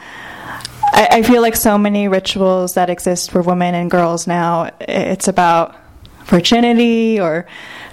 I, 0.95 1.07
I, 1.11 1.21
feel 1.23 1.41
like 1.41 1.57
so 1.57 1.77
many 1.77 2.07
rituals 2.07 2.75
that 2.75 2.89
exist 2.89 3.29
for 3.29 3.41
women 3.41 3.75
and 3.75 3.91
girls 3.91 4.27
now, 4.27 4.71
it's 4.79 5.27
about 5.27 5.75
virginity 6.23 7.19
or 7.19 7.45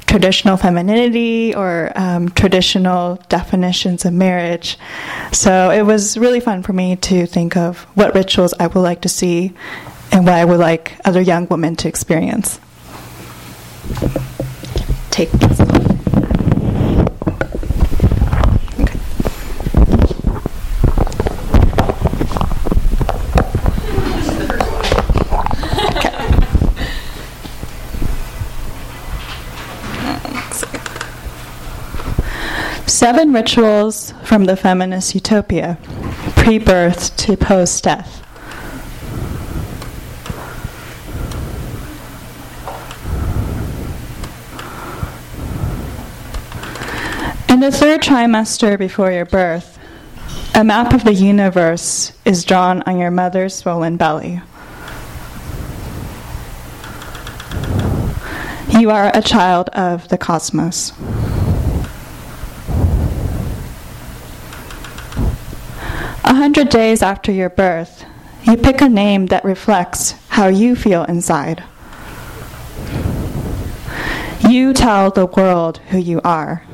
traditional 0.06 0.56
femininity 0.56 1.52
or 1.54 1.90
um, 1.96 2.28
traditional 2.30 3.16
definitions 3.28 4.04
of 4.04 4.12
marriage. 4.12 4.78
So 5.32 5.70
it 5.70 5.82
was 5.82 6.16
really 6.16 6.38
fun 6.38 6.62
for 6.62 6.72
me 6.72 6.94
to 6.96 7.26
think 7.26 7.56
of 7.56 7.80
what 7.96 8.14
rituals 8.14 8.54
I 8.60 8.68
would 8.68 8.80
like 8.80 9.00
to 9.02 9.08
see 9.08 9.52
and 10.12 10.24
what 10.24 10.34
I 10.34 10.44
would 10.44 10.60
like 10.60 10.96
other 11.04 11.20
young 11.20 11.48
women 11.48 11.74
to 11.76 11.88
experience. 11.88 12.60
Take 15.10 15.30
this. 15.32 15.71
Seven 33.02 33.32
rituals 33.32 34.14
from 34.22 34.44
the 34.44 34.56
feminist 34.56 35.16
utopia, 35.16 35.76
pre 36.36 36.58
birth 36.58 37.16
to 37.16 37.36
post 37.36 37.82
death. 37.82 38.22
In 47.50 47.58
the 47.58 47.72
third 47.72 48.02
trimester 48.02 48.78
before 48.78 49.10
your 49.10 49.24
birth, 49.26 49.80
a 50.54 50.62
map 50.62 50.94
of 50.94 51.02
the 51.02 51.12
universe 51.12 52.12
is 52.24 52.44
drawn 52.44 52.82
on 52.82 53.00
your 53.00 53.10
mother's 53.10 53.52
swollen 53.52 53.96
belly. 53.96 54.40
You 58.70 58.90
are 58.90 59.10
a 59.12 59.22
child 59.22 59.70
of 59.70 60.06
the 60.06 60.18
cosmos. 60.18 60.92
Hundred 66.42 66.70
days 66.70 67.02
after 67.02 67.30
your 67.30 67.48
birth, 67.48 68.04
you 68.42 68.56
pick 68.56 68.80
a 68.80 68.88
name 68.88 69.26
that 69.26 69.44
reflects 69.44 70.16
how 70.26 70.48
you 70.48 70.74
feel 70.74 71.04
inside. 71.04 71.62
You 74.50 74.72
tell 74.72 75.12
the 75.12 75.26
world 75.26 75.78
who 75.90 75.98
you 75.98 76.20
are. 76.24 76.64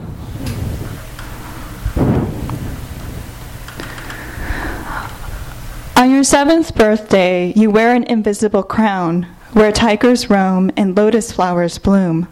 On 5.99 6.11
your 6.11 6.25
seventh 6.25 6.75
birthday, 6.75 7.53
you 7.55 7.71
wear 7.71 7.95
an 7.95 8.05
invisible 8.05 8.63
crown 8.63 9.25
where 9.53 9.71
tigers 9.71 10.31
roam 10.31 10.71
and 10.79 10.97
lotus 10.97 11.31
flowers 11.31 11.77
bloom. 11.77 12.27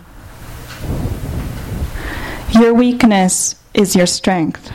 Your 2.52 2.72
weakness 2.72 3.56
is 3.74 3.94
your 3.94 4.06
strength. 4.06 4.72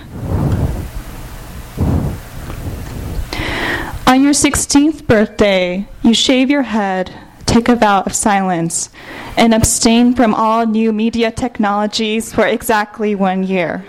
On 4.11 4.21
your 4.21 4.33
16th 4.33 5.07
birthday, 5.07 5.87
you 6.03 6.13
shave 6.13 6.49
your 6.49 6.63
head, 6.63 7.17
take 7.45 7.69
a 7.69 7.77
vow 7.77 8.01
of 8.01 8.13
silence, 8.13 8.89
and 9.37 9.53
abstain 9.53 10.15
from 10.15 10.33
all 10.33 10.65
new 10.65 10.91
media 10.91 11.31
technologies 11.31 12.33
for 12.33 12.45
exactly 12.45 13.15
one 13.15 13.43
year. 13.43 13.85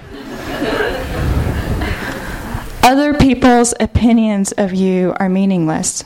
Other 2.84 3.14
people's 3.14 3.74
opinions 3.80 4.52
of 4.52 4.72
you 4.72 5.12
are 5.16 5.28
meaningless. 5.28 6.04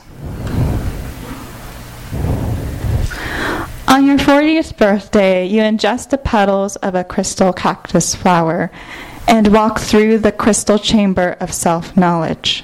On 3.87 4.03
your 4.03 4.17
40th 4.17 4.75
birthday, 4.77 5.45
you 5.45 5.61
ingest 5.61 6.09
the 6.09 6.17
petals 6.17 6.75
of 6.77 6.95
a 6.95 7.03
crystal 7.03 7.53
cactus 7.53 8.15
flower 8.15 8.71
and 9.27 9.53
walk 9.53 9.77
through 9.77 10.17
the 10.17 10.31
crystal 10.31 10.79
chamber 10.79 11.37
of 11.39 11.53
self 11.53 11.95
knowledge. 11.95 12.63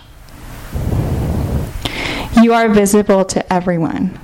You 2.42 2.54
are 2.54 2.68
visible 2.70 3.26
to 3.26 3.54
everyone. 3.54 4.20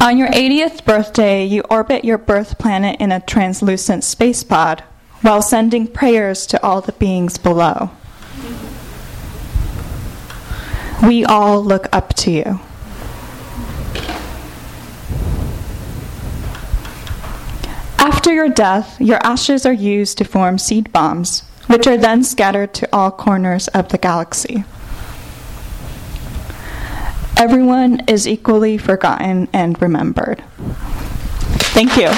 On 0.00 0.16
your 0.16 0.28
80th 0.28 0.84
birthday, 0.84 1.44
you 1.44 1.62
orbit 1.68 2.04
your 2.04 2.18
birth 2.18 2.58
planet 2.58 3.00
in 3.00 3.12
a 3.12 3.20
translucent 3.20 4.04
space 4.04 4.42
pod 4.42 4.82
while 5.22 5.42
sending 5.42 5.86
prayers 5.86 6.46
to 6.46 6.62
all 6.62 6.80
the 6.80 6.92
beings 6.92 7.36
below. 7.36 7.90
We 11.02 11.24
all 11.24 11.62
look 11.62 11.88
up 11.92 12.14
to 12.14 12.30
you. 12.30 12.60
After 17.98 18.32
your 18.32 18.48
death, 18.48 19.00
your 19.00 19.18
ashes 19.22 19.66
are 19.66 19.72
used 19.72 20.18
to 20.18 20.24
form 20.24 20.58
seed 20.58 20.92
bombs, 20.92 21.42
which 21.68 21.86
are 21.86 21.96
then 21.96 22.24
scattered 22.24 22.74
to 22.74 22.88
all 22.92 23.10
corners 23.10 23.68
of 23.68 23.88
the 23.88 23.98
galaxy. 23.98 24.64
Everyone 27.36 28.00
is 28.08 28.26
equally 28.26 28.78
forgotten 28.78 29.48
and 29.52 29.80
remembered. 29.80 30.42
Thank 31.72 31.96
you. 31.96 32.08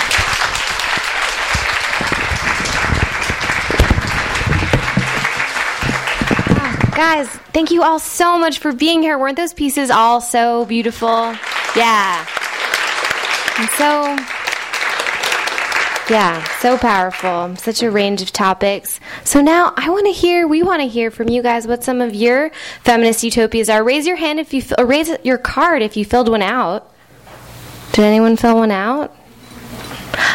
Guys, 6.96 7.28
thank 7.53 7.70
you 7.70 7.82
all 7.82 7.98
so 7.98 8.38
much 8.38 8.59
for 8.61 8.72
being 8.72 9.03
here. 9.03 9.18
Weren't 9.18 9.36
those 9.36 9.53
pieces 9.53 9.90
all 9.90 10.20
so 10.20 10.64
beautiful? 10.64 11.34
Yeah. 11.76 12.26
And 13.59 13.68
so 13.70 14.39
yeah, 16.11 16.42
so 16.58 16.76
powerful. 16.76 17.54
Such 17.56 17.84
a 17.84 17.90
range 17.90 18.20
of 18.20 18.32
topics. 18.32 18.98
So 19.22 19.40
now 19.40 19.72
I 19.76 19.90
want 19.90 20.06
to 20.06 20.12
hear, 20.12 20.48
we 20.48 20.61
want 20.61 20.82
to 20.82 20.88
hear 20.88 21.11
from 21.12 21.28
you 21.28 21.40
guys 21.40 21.68
what 21.68 21.84
some 21.84 22.00
of 22.00 22.16
your 22.16 22.50
feminist 22.82 23.22
utopias 23.22 23.68
are. 23.68 23.84
Raise 23.84 24.08
your 24.08 24.16
hand 24.16 24.40
if 24.40 24.52
you, 24.52 24.61
or 24.76 24.84
uh, 24.84 24.86
raise 24.88 25.08
your 25.22 25.38
card 25.38 25.82
if 25.82 25.96
you 25.96 26.04
filled 26.04 26.28
one 26.28 26.42
out. 26.42 26.92
Did 27.92 28.04
anyone 28.04 28.36
fill 28.36 28.56
one 28.56 28.72
out? 28.72 29.16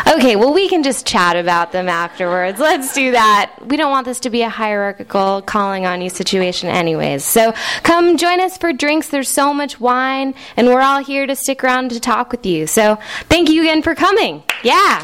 Okay, 0.08 0.38
well, 0.38 0.54
we 0.54 0.70
can 0.70 0.82
just 0.82 1.06
chat 1.06 1.36
about 1.36 1.74
them 1.74 1.90
afterwards. 1.90 2.60
Let's 2.60 2.94
do 2.94 3.12
that. 3.12 3.54
We 3.66 3.76
don't 3.76 3.92
want 3.92 4.06
this 4.06 4.22
to 4.22 4.30
be 4.30 4.44
a 4.44 4.50
hierarchical 4.50 5.42
calling 5.42 5.86
on 5.86 6.02
you 6.02 6.10
situation, 6.10 6.70
anyways. 6.70 7.26
So 7.26 7.54
come 7.84 8.16
join 8.16 8.40
us 8.40 8.58
for 8.58 8.72
drinks. 8.72 9.10
There's 9.10 9.34
so 9.34 9.54
much 9.54 9.80
wine, 9.80 10.36
and 10.56 10.68
we're 10.68 10.82
all 10.82 11.04
here 11.04 11.28
to 11.28 11.36
stick 11.36 11.64
around 11.64 11.92
to 11.92 12.00
talk 12.00 12.32
with 12.32 12.46
you. 12.46 12.66
So 12.66 12.98
thank 13.24 13.50
you 13.50 13.62
again 13.62 13.82
for 13.82 13.94
coming. 13.94 14.44
Yeah. 14.64 15.04